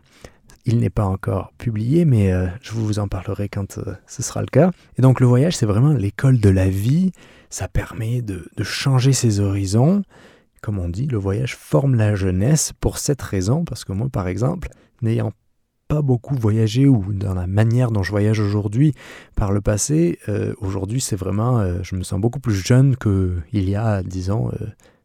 il 0.69 0.77
n'est 0.77 0.91
pas 0.91 1.05
encore 1.05 1.51
publié, 1.57 2.05
mais 2.05 2.31
euh, 2.31 2.45
je 2.61 2.73
vous 2.73 2.99
en 2.99 3.07
parlerai 3.07 3.49
quand 3.49 3.79
euh, 3.79 3.95
ce 4.05 4.21
sera 4.21 4.41
le 4.41 4.47
cas. 4.47 4.69
Et 4.97 5.01
donc 5.01 5.19
le 5.19 5.25
voyage, 5.25 5.57
c'est 5.57 5.65
vraiment 5.65 5.93
l'école 5.93 6.39
de 6.39 6.49
la 6.49 6.69
vie. 6.69 7.11
Ça 7.49 7.67
permet 7.67 8.21
de, 8.21 8.47
changer 8.61 9.11
ses 9.11 9.39
horizons. 9.39 10.03
Comme 10.61 10.77
on 10.77 10.87
dit, 10.87 11.07
le 11.07 11.17
voyage 11.17 11.55
forme 11.55 11.95
la 11.95 12.13
jeunesse 12.13 12.71
pour 12.79 12.99
cette 12.99 13.21
raison, 13.21 13.65
parce 13.65 13.83
que 13.83 13.93
moi, 13.93 14.09
par 14.09 14.27
exemple, 14.27 14.69
n'ayant 15.01 15.31
pas 15.87 16.03
beaucoup 16.03 16.35
voyagé 16.35 16.85
ou 16.85 17.13
dans 17.13 17.33
la 17.33 17.47
manière 17.47 17.89
dont 17.89 18.03
je 18.03 18.11
voyage 18.11 18.39
aujourd'hui 18.39 18.93
par 19.35 19.51
le 19.51 19.61
passé, 19.61 20.19
euh, 20.29 20.53
aujourd'hui 20.59 21.01
c'est 21.01 21.15
vraiment, 21.15 21.81
je 21.81 21.95
me 21.95 22.03
sens 22.03 22.21
beaucoup 22.21 22.39
plus 22.39 22.53
jeune 22.53 22.95
qu'il 22.95 23.67
y 23.67 23.75
a, 23.75 24.03
disons, 24.03 24.51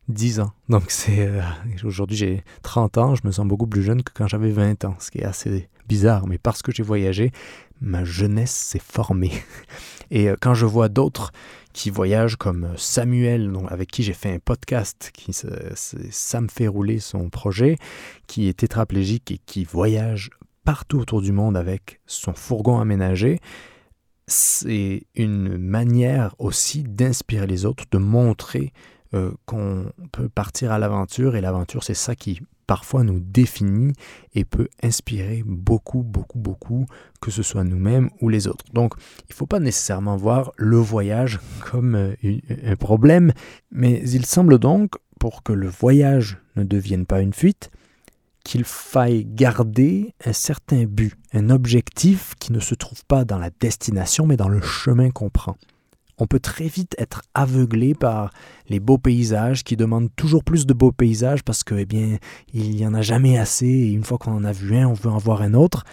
10 0.09 0.41
ans. 0.41 0.53
Donc 0.69 0.91
c'est 0.91 1.27
euh, 1.27 1.41
aujourd'hui 1.85 2.17
j'ai 2.17 2.45
30 2.63 2.99
ans, 2.99 3.15
je 3.15 3.23
me 3.25 3.33
sens 3.33 3.47
beaucoup 3.47 3.67
plus 3.67 3.83
jeune 3.83 4.03
que 4.03 4.13
quand 4.15 4.29
j'avais 4.29 4.51
20 4.51 4.85
ans, 4.85 4.97
ce 4.99 5.11
qui 5.11 5.19
est 5.19 5.25
assez 5.25 5.69
bizarre, 5.89 6.27
mais 6.27 6.39
parce 6.39 6.63
que 6.63 6.73
j'ai 6.73 6.83
voyagé, 6.83 7.33
ma 7.81 8.05
jeunesse 8.05 8.53
s'est 8.53 8.83
formée. 8.83 9.33
Et 10.11 10.29
quand 10.41 10.55
je 10.55 10.67
vois 10.67 10.89
d'autres 10.89 11.33
qui 11.73 11.91
voyagent 11.91 12.37
comme 12.37 12.69
Samuel, 12.77 13.53
avec 13.69 13.91
qui 13.91 14.03
j'ai 14.03 14.13
fait 14.13 14.33
un 14.33 14.39
podcast, 14.39 15.11
qui 15.13 15.33
ça 15.33 16.41
me 16.41 16.49
fait 16.49 16.69
rouler 16.69 17.01
son 17.01 17.29
projet, 17.31 17.79
qui 18.27 18.49
est 18.49 18.59
tétraplégique 18.59 19.31
et 19.33 19.39
qui 19.45 19.65
voyage 19.65 20.31
partout 20.65 20.99
autour 20.99 21.21
du 21.21 21.33
monde 21.33 21.57
avec 21.57 22.01
son 22.07 22.33
fourgon 22.33 22.79
aménagé, 22.79 23.41
c'est 24.27 25.03
une 25.15 25.59
manière 25.59 26.35
aussi 26.39 26.83
d'inspirer 26.83 27.47
les 27.47 27.67
autres, 27.67 27.85
de 27.91 27.99
montrer 27.99 28.73
euh, 29.15 29.33
qu'on 29.47 29.87
peut 30.13 30.29
partir 30.29 30.73
à 30.73 30.79
l'aventure 30.79 31.37
et 31.37 31.41
l'aventure 31.41 31.85
c'est 31.85 31.95
ça 31.95 32.15
qui 32.15 32.41
parfois 32.67 33.05
nous 33.05 33.21
définit 33.21 33.93
et 34.35 34.45
peut 34.45 34.69
inspirer 34.83 35.43
beaucoup, 35.47 36.03
beaucoup, 36.03 36.39
beaucoup, 36.39 36.87
que 37.21 37.31
ce 37.31 37.43
soit 37.43 37.65
nous-mêmes 37.65 38.11
ou 38.21 38.29
les 38.29 38.49
autres. 38.49 38.65
Donc 38.73 38.95
il 39.29 39.33
ne 39.33 39.35
faut 39.35 39.47
pas 39.47 39.61
nécessairement 39.61 40.17
voir 40.17 40.53
le 40.57 40.79
voyage 40.79 41.41
comme 41.71 41.95
euh, 41.95 42.15
un 42.65 42.77
problème, 42.77 43.33
mais 43.71 44.01
il 44.05 44.27
semble 44.27 44.59
donc, 44.59 44.95
pour 45.21 45.43
que 45.43 45.53
le 45.53 45.69
voyage 45.69 46.39
ne 46.57 46.65
devienne 46.65 47.07
pas 47.07 47.21
une 47.21 47.33
fuite, 47.33 47.71
qu'il 48.45 48.65
faille 48.65 49.25
garder 49.25 50.13
un 50.25 50.35
certain 50.35 50.85
but, 50.85 51.15
un 51.33 51.49
objectif 51.49 52.35
qui 52.39 52.53
ne 52.53 52.61
se 52.61 52.75
trouve 52.75 53.05
pas 53.07 53.25
dans 53.25 53.39
la 53.39 53.51
destination 53.61 54.27
mais 54.27 54.37
dans 54.37 54.49
le 54.49 54.61
chemin 54.61 55.11
qu'on 55.11 55.31
prend. 55.31 55.57
On 56.19 56.27
peut 56.27 56.41
très 56.41 56.69
vite 56.69 56.95
être 56.99 57.23
aveuglé 57.35 57.95
par 57.95 58.33
les 58.69 58.81
beaux 58.81 58.99
paysages 58.99 59.65
qui 59.65 59.77
demandent 59.77 60.11
toujours 60.17 60.45
plus 60.45 60.67
de 60.67 60.73
beaux 60.73 60.93
paysages 60.93 61.43
parce 61.43 61.65
que 61.65 61.75
eh 61.75 61.87
bien 61.87 62.19
il 62.53 62.71
n'y 62.71 62.87
en 62.87 62.95
a 62.95 63.03
jamais 63.03 63.39
assez 63.39 63.67
et 63.67 63.93
une 63.93 64.05
fois 64.05 64.19
qu'on 64.19 64.33
en 64.33 64.45
a 64.45 64.53
vu 64.53 64.77
un, 64.77 64.89
on 64.89 64.95
veut 64.95 65.11
en 65.11 65.19
voir 65.19 65.43
un 65.43 65.55
autre 65.55 65.85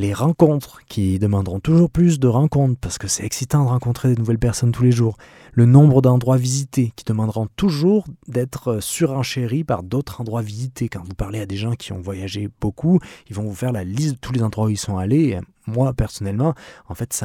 les 0.00 0.14
rencontres 0.14 0.80
qui 0.88 1.18
demanderont 1.18 1.60
toujours 1.60 1.90
plus 1.90 2.18
de 2.18 2.26
rencontres 2.26 2.78
parce 2.80 2.96
que 2.96 3.06
c'est 3.06 3.24
excitant 3.24 3.64
de 3.64 3.68
rencontrer 3.68 4.14
de 4.14 4.18
nouvelles 4.18 4.38
personnes 4.38 4.72
tous 4.72 4.82
les 4.82 4.92
jours, 4.92 5.18
le 5.52 5.66
nombre 5.66 6.00
d'endroits 6.00 6.38
visités 6.38 6.92
qui 6.96 7.04
demanderont 7.04 7.48
toujours 7.54 8.04
d'être 8.26 8.80
surenchéris 8.80 9.62
par 9.62 9.82
d'autres 9.82 10.20
endroits 10.20 10.40
visités. 10.42 10.88
Quand 10.88 11.02
vous 11.04 11.14
parlez 11.14 11.40
à 11.40 11.46
des 11.46 11.56
gens 11.56 11.74
qui 11.74 11.92
ont 11.92 12.00
voyagé 12.00 12.48
beaucoup, 12.60 12.98
ils 13.28 13.36
vont 13.36 13.42
vous 13.42 13.54
faire 13.54 13.72
la 13.72 13.84
liste 13.84 14.14
de 14.14 14.18
tous 14.18 14.32
les 14.32 14.42
endroits 14.42 14.66
où 14.66 14.70
ils 14.70 14.78
sont 14.78 14.96
allés. 14.96 15.38
Moi, 15.70 15.92
personnellement, 15.94 16.54
en 16.88 16.94
fait, 16.94 17.18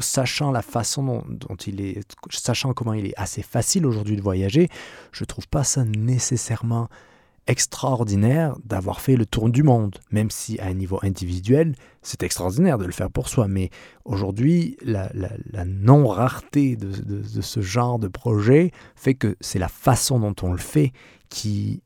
sachant 0.00 0.50
la 0.50 0.62
façon 0.62 1.24
dont, 1.28 1.56
il 1.66 1.80
est, 1.80 2.00
sachant 2.30 2.72
comment 2.72 2.94
il 2.94 3.06
est 3.06 3.14
assez 3.16 3.42
facile 3.42 3.86
aujourd'hui 3.86 4.16
de 4.16 4.22
voyager, 4.22 4.68
je 5.12 5.24
trouve 5.24 5.48
pas 5.48 5.64
ça 5.64 5.84
nécessairement 5.84 6.88
extraordinaire 7.48 8.56
d'avoir 8.64 9.00
fait 9.00 9.16
le 9.16 9.24
tour 9.24 9.48
du 9.48 9.62
monde, 9.62 9.98
même 10.10 10.30
si 10.30 10.60
à 10.60 10.66
un 10.66 10.74
niveau 10.74 10.98
individuel, 11.02 11.74
c'est 12.02 12.22
extraordinaire 12.22 12.76
de 12.76 12.84
le 12.84 12.92
faire 12.92 13.10
pour 13.10 13.28
soi. 13.28 13.48
Mais 13.48 13.70
aujourd'hui, 14.04 14.76
la, 14.82 15.10
non-rareté 15.64 16.76
de, 16.76 17.22
ce 17.40 17.60
genre 17.60 17.98
de 17.98 18.06
projet 18.06 18.70
fait 18.94 19.14
que 19.14 19.34
c'est 19.40 19.58
la 19.58 19.68
façon 19.68 20.20
dont 20.20 20.34
on 20.42 20.52
le 20.52 20.58
fait 20.58 20.92
qui 21.30 21.82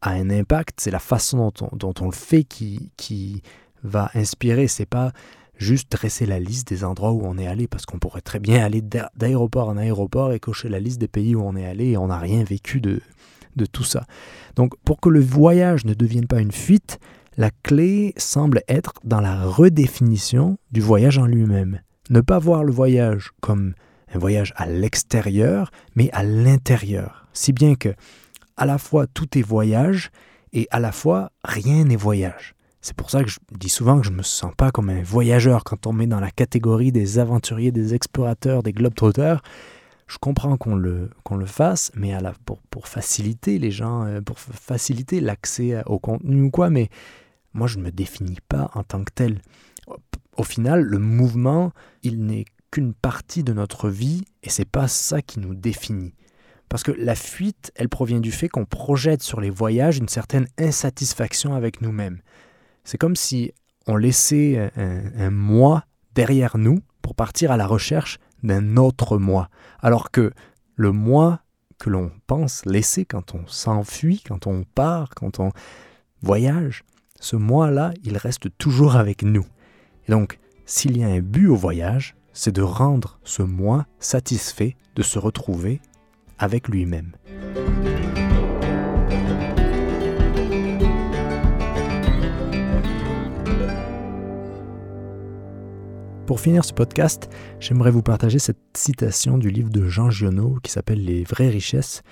a 0.00 0.10
un 0.10 0.30
impact, 0.30 0.80
c'est 0.80 0.90
la 0.90 0.98
façon 0.98 1.52
dont 1.72 1.94
on, 2.00 2.06
le 2.06 2.12
fait 2.12 2.44
qui 2.44 3.42
va 3.82 4.10
inspirer. 4.14 4.68
C'est 4.68 4.86
pas 4.86 5.12
juste 5.56 5.90
dresser 5.90 6.26
la 6.26 6.38
liste 6.38 6.68
des 6.68 6.84
endroits 6.84 7.12
où 7.12 7.22
on 7.24 7.36
est 7.38 7.46
allé, 7.46 7.66
parce 7.66 7.84
qu'on 7.84 7.98
pourrait 7.98 8.20
très 8.20 8.38
bien 8.38 8.64
aller 8.64 8.82
d'aéroport 9.16 9.68
en 9.68 9.76
aéroport 9.76 10.32
et 10.32 10.40
cocher 10.40 10.68
la 10.68 10.80
liste 10.80 11.00
des 11.00 11.08
pays 11.08 11.34
où 11.34 11.42
on 11.42 11.56
est 11.56 11.66
allé 11.66 11.90
et 11.90 11.96
on 11.96 12.08
n'a 12.08 12.18
rien 12.18 12.44
vécu 12.44 12.80
de, 12.80 13.00
de 13.56 13.66
tout 13.66 13.84
ça. 13.84 14.06
Donc 14.56 14.72
pour 14.84 15.00
que 15.00 15.08
le 15.08 15.20
voyage 15.20 15.84
ne 15.84 15.94
devienne 15.94 16.26
pas 16.26 16.40
une 16.40 16.52
fuite, 16.52 16.98
la 17.36 17.50
clé 17.62 18.14
semble 18.16 18.62
être 18.68 18.94
dans 19.04 19.20
la 19.20 19.44
redéfinition 19.44 20.58
du 20.72 20.80
voyage 20.80 21.18
en 21.18 21.26
lui-même. 21.26 21.80
Ne 22.10 22.20
pas 22.20 22.38
voir 22.38 22.64
le 22.64 22.72
voyage 22.72 23.30
comme 23.40 23.74
un 24.12 24.18
voyage 24.18 24.54
à 24.56 24.66
l'extérieur, 24.66 25.70
mais 25.94 26.10
à 26.12 26.22
l'intérieur. 26.22 27.28
Si 27.32 27.52
bien 27.52 27.74
que 27.74 27.94
à 28.56 28.66
la 28.66 28.78
fois 28.78 29.06
tout 29.06 29.38
est 29.38 29.42
voyage 29.42 30.10
et 30.52 30.66
à 30.70 30.80
la 30.80 30.92
fois 30.92 31.30
rien 31.44 31.84
n'est 31.84 31.96
voyage. 31.96 32.54
C'est 32.80 32.96
pour 32.96 33.10
ça 33.10 33.24
que 33.24 33.30
je 33.30 33.38
dis 33.58 33.68
souvent 33.68 34.00
que 34.00 34.06
je 34.06 34.12
me 34.12 34.22
sens 34.22 34.52
pas 34.56 34.70
comme 34.70 34.88
un 34.88 35.02
voyageur 35.02 35.64
quand 35.64 35.86
on 35.86 35.92
met 35.92 36.06
dans 36.06 36.20
la 36.20 36.30
catégorie 36.30 36.92
des 36.92 37.18
aventuriers, 37.18 37.72
des 37.72 37.94
explorateurs, 37.94 38.62
des 38.62 38.72
globetrotters 38.72 39.42
je 40.08 40.16
comprends 40.18 40.56
qu'on 40.56 40.74
le, 40.74 41.10
le 41.30 41.46
fasse, 41.46 41.92
mais 41.94 42.14
à 42.14 42.20
la, 42.20 42.32
pour, 42.44 42.62
pour 42.62 42.88
faciliter 42.88 43.58
les 43.58 43.70
gens, 43.70 44.04
euh, 44.04 44.20
pour 44.20 44.40
faciliter 44.40 45.20
l'accès 45.20 45.82
au 45.86 45.98
contenu 45.98 46.42
ou 46.42 46.50
quoi, 46.50 46.70
mais 46.70 46.88
moi 47.52 47.66
je 47.66 47.78
ne 47.78 47.84
me 47.84 47.92
définis 47.92 48.40
pas 48.48 48.70
en 48.74 48.82
tant 48.82 49.04
que 49.04 49.12
tel. 49.14 49.42
Au 50.36 50.44
final, 50.44 50.82
le 50.82 50.98
mouvement, 50.98 51.72
il 52.02 52.24
n'est 52.24 52.46
qu'une 52.70 52.94
partie 52.94 53.42
de 53.42 53.52
notre 53.52 53.88
vie 53.88 54.24
et 54.42 54.50
c'est 54.50 54.68
pas 54.68 54.88
ça 54.88 55.20
qui 55.20 55.40
nous 55.40 55.54
définit. 55.54 56.14
Parce 56.68 56.82
que 56.82 56.92
la 56.92 57.14
fuite, 57.14 57.72
elle 57.76 57.88
provient 57.88 58.20
du 58.20 58.32
fait 58.32 58.48
qu'on 58.48 58.66
projette 58.66 59.22
sur 59.22 59.40
les 59.40 59.50
voyages 59.50 59.98
une 59.98 60.08
certaine 60.08 60.46
insatisfaction 60.58 61.54
avec 61.54 61.80
nous-mêmes. 61.80 62.20
C'est 62.88 62.96
comme 62.96 63.16
si 63.16 63.52
on 63.86 63.96
laissait 63.96 64.70
un, 64.76 65.26
un 65.26 65.30
moi 65.30 65.84
derrière 66.14 66.56
nous 66.56 66.80
pour 67.02 67.14
partir 67.14 67.52
à 67.52 67.58
la 67.58 67.66
recherche 67.66 68.18
d'un 68.42 68.78
autre 68.78 69.18
moi. 69.18 69.50
Alors 69.80 70.10
que 70.10 70.32
le 70.74 70.90
moi 70.90 71.40
que 71.78 71.90
l'on 71.90 72.10
pense 72.26 72.64
laisser 72.64 73.04
quand 73.04 73.34
on 73.34 73.46
s'enfuit, 73.46 74.22
quand 74.26 74.46
on 74.46 74.64
part, 74.64 75.10
quand 75.14 75.38
on 75.38 75.52
voyage, 76.22 76.82
ce 77.20 77.36
moi-là, 77.36 77.92
il 78.04 78.16
reste 78.16 78.56
toujours 78.56 78.96
avec 78.96 79.22
nous. 79.22 79.44
Et 80.06 80.12
donc, 80.12 80.38
s'il 80.64 80.96
y 80.96 81.04
a 81.04 81.08
un 81.08 81.20
but 81.20 81.48
au 81.48 81.56
voyage, 81.56 82.16
c'est 82.32 82.52
de 82.52 82.62
rendre 82.62 83.20
ce 83.22 83.42
moi 83.42 83.84
satisfait 83.98 84.78
de 84.94 85.02
se 85.02 85.18
retrouver 85.18 85.82
avec 86.38 86.68
lui-même. 86.68 87.12
Pour 96.28 96.40
finir 96.40 96.62
ce 96.62 96.74
podcast, 96.74 97.30
j'aimerais 97.58 97.90
vous 97.90 98.02
partager 98.02 98.38
cette 98.38 98.60
citation 98.76 99.38
du 99.38 99.48
livre 99.48 99.70
de 99.70 99.88
Jean 99.88 100.10
Giono 100.10 100.58
qui 100.62 100.70
s'appelle 100.70 101.02
Les 101.02 101.24
vraies 101.24 101.48
richesses, 101.48 102.02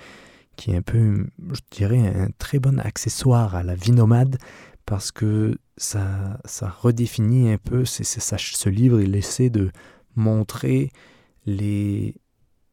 qui 0.55 0.71
est 0.71 0.75
un 0.75 0.81
peu, 0.81 1.27
je 1.53 1.61
dirais, 1.69 1.99
un 1.99 2.29
très 2.39 2.57
bon 2.57 2.79
accessoire 2.79 3.53
à 3.53 3.61
la 3.61 3.75
vie 3.75 3.91
nomade 3.91 4.39
parce 4.87 5.11
que 5.11 5.59
ça, 5.77 6.39
ça 6.45 6.67
redéfinit 6.67 7.51
un 7.51 7.59
peu, 7.59 7.85
ce 7.85 8.69
livre, 8.69 8.99
il 9.01 9.15
essaie 9.15 9.51
de 9.51 9.69
montrer 10.15 10.89
les 11.45 12.15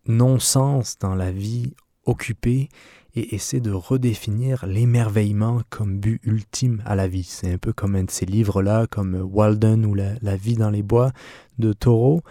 non-sens 0.07 0.99
dans 0.99 1.15
la 1.15 1.31
vie 1.31 1.75
occupée 2.07 2.71
et 3.17 3.35
essaie 3.35 3.61
de 3.61 3.71
redéfinir 3.71 4.67
l'émerveillement 4.67 5.63
comme 5.71 5.99
but 5.99 6.21
ultime 6.25 6.83
à 6.85 6.97
la 6.97 7.07
vie. 7.07 7.23
C'est 7.23 7.53
un 7.53 7.59
peu 7.59 7.73
comme 7.73 7.95
un 7.95 8.05
de 8.05 8.11
ces 8.11 8.27
livres-là, 8.27 8.87
comme 8.89 9.15
Walden 9.15 9.87
ou 9.87 9.95
la, 9.95 10.37
vie 10.37 10.57
dans 10.57 10.71
les 10.71 10.83
bois 10.83 11.13
de 11.59 11.73
Thoreau, 11.73 12.23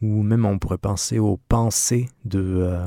ou 0.00 0.22
même 0.22 0.44
on 0.44 0.58
pourrait 0.58 0.78
penser 0.78 1.18
aux 1.18 1.38
pensées 1.48 2.08
de 2.24 2.40
euh, 2.40 2.86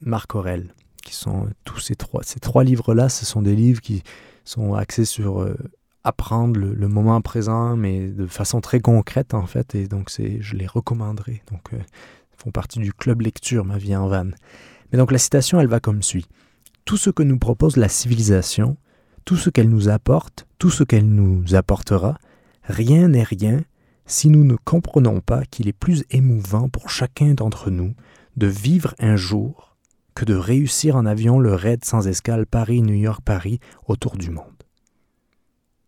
Marc 0.00 0.34
Aurel, 0.34 0.74
qui 1.04 1.14
sont 1.14 1.48
tous 1.64 1.78
ces 1.78 1.94
trois. 1.94 2.22
Ces 2.24 2.40
trois 2.40 2.64
livres-là, 2.64 3.08
ce 3.08 3.24
sont 3.24 3.42
des 3.42 3.54
livres 3.54 3.80
qui 3.80 4.02
sont 4.44 4.74
axés 4.74 5.04
sur 5.04 5.42
euh, 5.42 5.56
apprendre 6.02 6.58
le, 6.58 6.88
moment 6.88 7.20
présent, 7.20 7.76
mais 7.76 8.08
de 8.08 8.26
façon 8.26 8.60
très 8.60 8.80
concrète 8.80 9.32
en 9.32 9.46
fait, 9.46 9.76
et 9.76 9.86
donc 9.86 10.10
je 10.18 10.56
les 10.56 10.66
recommanderais. 10.66 11.42
Donc, 11.52 11.72
euh, 11.72 11.78
font 12.36 12.50
partie 12.50 12.80
du 12.80 12.92
club 12.92 13.20
lecture, 13.20 13.64
ma 13.64 13.78
vie 13.78 13.94
en 13.94 14.08
vanne. 14.08 14.34
Mais 14.90 14.98
donc 14.98 15.12
la 15.12 15.18
citation, 15.18 15.60
elle 15.60 15.68
va 15.68 15.78
comme 15.78 16.02
suit 16.02 16.26
tout 16.84 16.96
ce 16.96 17.10
que 17.10 17.22
nous 17.22 17.38
propose 17.38 17.76
la 17.76 17.88
civilisation, 17.88 18.76
tout 19.24 19.36
ce 19.36 19.50
qu'elle 19.50 19.70
nous 19.70 19.88
apporte, 19.88 20.46
tout 20.58 20.70
ce 20.70 20.84
qu'elle 20.84 21.08
nous 21.08 21.54
apportera, 21.54 22.18
rien 22.64 23.08
n'est 23.08 23.22
rien 23.22 23.60
si 24.06 24.28
nous 24.28 24.44
ne 24.44 24.56
comprenons 24.56 25.20
pas 25.20 25.44
qu'il 25.44 25.68
est 25.68 25.72
plus 25.72 26.04
émouvant 26.10 26.68
pour 26.68 26.90
chacun 26.90 27.34
d'entre 27.34 27.70
nous 27.70 27.94
de 28.36 28.46
vivre 28.46 28.94
un 28.98 29.16
jour 29.16 29.76
que 30.14 30.24
de 30.24 30.34
réussir 30.34 30.96
en 30.96 31.06
avion 31.06 31.40
le 31.40 31.54
raid 31.54 31.84
sans 31.84 32.06
escale 32.06 32.46
Paris-New 32.46 32.94
York-Paris 32.94 33.60
autour 33.86 34.16
du 34.16 34.30
monde. 34.30 34.44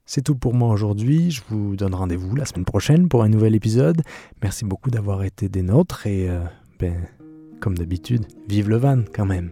C'est 0.04 0.22
tout 0.22 0.36
pour 0.36 0.54
moi 0.54 0.68
aujourd'hui. 0.70 1.30
Je 1.30 1.42
vous 1.48 1.76
donne 1.76 1.94
rendez-vous 1.94 2.34
la 2.36 2.44
semaine 2.44 2.64
prochaine 2.64 3.08
pour 3.08 3.22
un 3.22 3.28
nouvel 3.28 3.54
épisode. 3.54 4.02
Merci 4.42 4.64
beaucoup 4.64 4.90
d'avoir 4.90 5.24
été 5.24 5.48
des 5.48 5.62
nôtres 5.62 6.06
et, 6.06 6.28
euh, 6.30 6.40
ben, 6.78 7.06
comme 7.60 7.76
d'habitude, 7.76 8.26
vive 8.48 8.68
le 8.68 8.76
van 8.76 9.02
quand 9.12 9.26
même. 9.26 9.50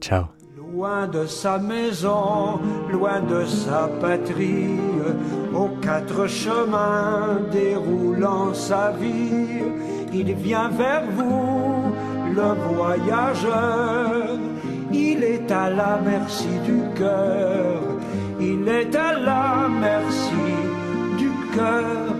Ciao. 0.00 0.39
Loin 0.72 1.08
de 1.08 1.26
sa 1.26 1.58
maison, 1.58 2.60
loin 2.92 3.20
de 3.20 3.44
sa 3.44 3.88
patrie, 4.00 4.78
aux 5.52 5.70
quatre 5.82 6.28
chemins 6.28 7.38
déroulant 7.50 8.54
sa 8.54 8.92
vie, 8.92 9.64
il 10.12 10.32
vient 10.34 10.68
vers 10.68 11.02
vous, 11.16 11.92
le 12.36 12.74
voyageur. 12.74 14.38
Il 14.92 15.24
est 15.24 15.50
à 15.50 15.70
la 15.70 15.98
merci 16.04 16.48
du 16.64 16.80
cœur, 16.96 17.80
il 18.40 18.68
est 18.68 18.94
à 18.94 19.18
la 19.18 19.68
merci 19.68 20.46
du 21.18 21.30
cœur. 21.52 22.14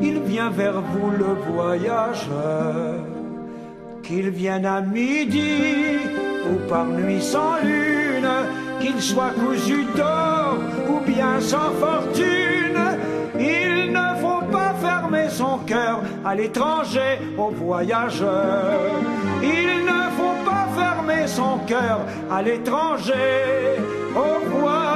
Il 0.00 0.20
vient 0.20 0.50
vers 0.50 0.80
vous, 0.80 1.10
le 1.10 1.52
voyageur, 1.52 3.04
qu'il 4.02 4.30
vienne 4.30 4.64
à 4.64 4.80
midi 4.80 6.25
ou 6.50 6.56
par 6.68 6.86
nuit 6.86 7.22
sans 7.22 7.56
lune, 7.62 8.28
qu'il 8.80 9.00
soit 9.00 9.32
cousu 9.32 9.84
d'or 9.96 10.58
ou 10.88 11.00
bien 11.00 11.40
sans 11.40 11.72
fortune, 11.80 12.80
il 13.38 13.92
ne 13.92 14.20
faut 14.20 14.44
pas 14.50 14.74
fermer 14.80 15.28
son 15.28 15.58
cœur 15.66 16.00
à 16.24 16.34
l'étranger, 16.34 17.18
aux 17.38 17.50
voyageurs. 17.50 18.80
Il 19.42 19.84
ne 19.84 20.10
faut 20.16 20.36
pas 20.44 20.66
fermer 20.76 21.26
son 21.26 21.58
cœur 21.66 22.00
à 22.30 22.42
l'étranger, 22.42 23.14
aux 24.14 24.40
voyageurs. 24.58 24.86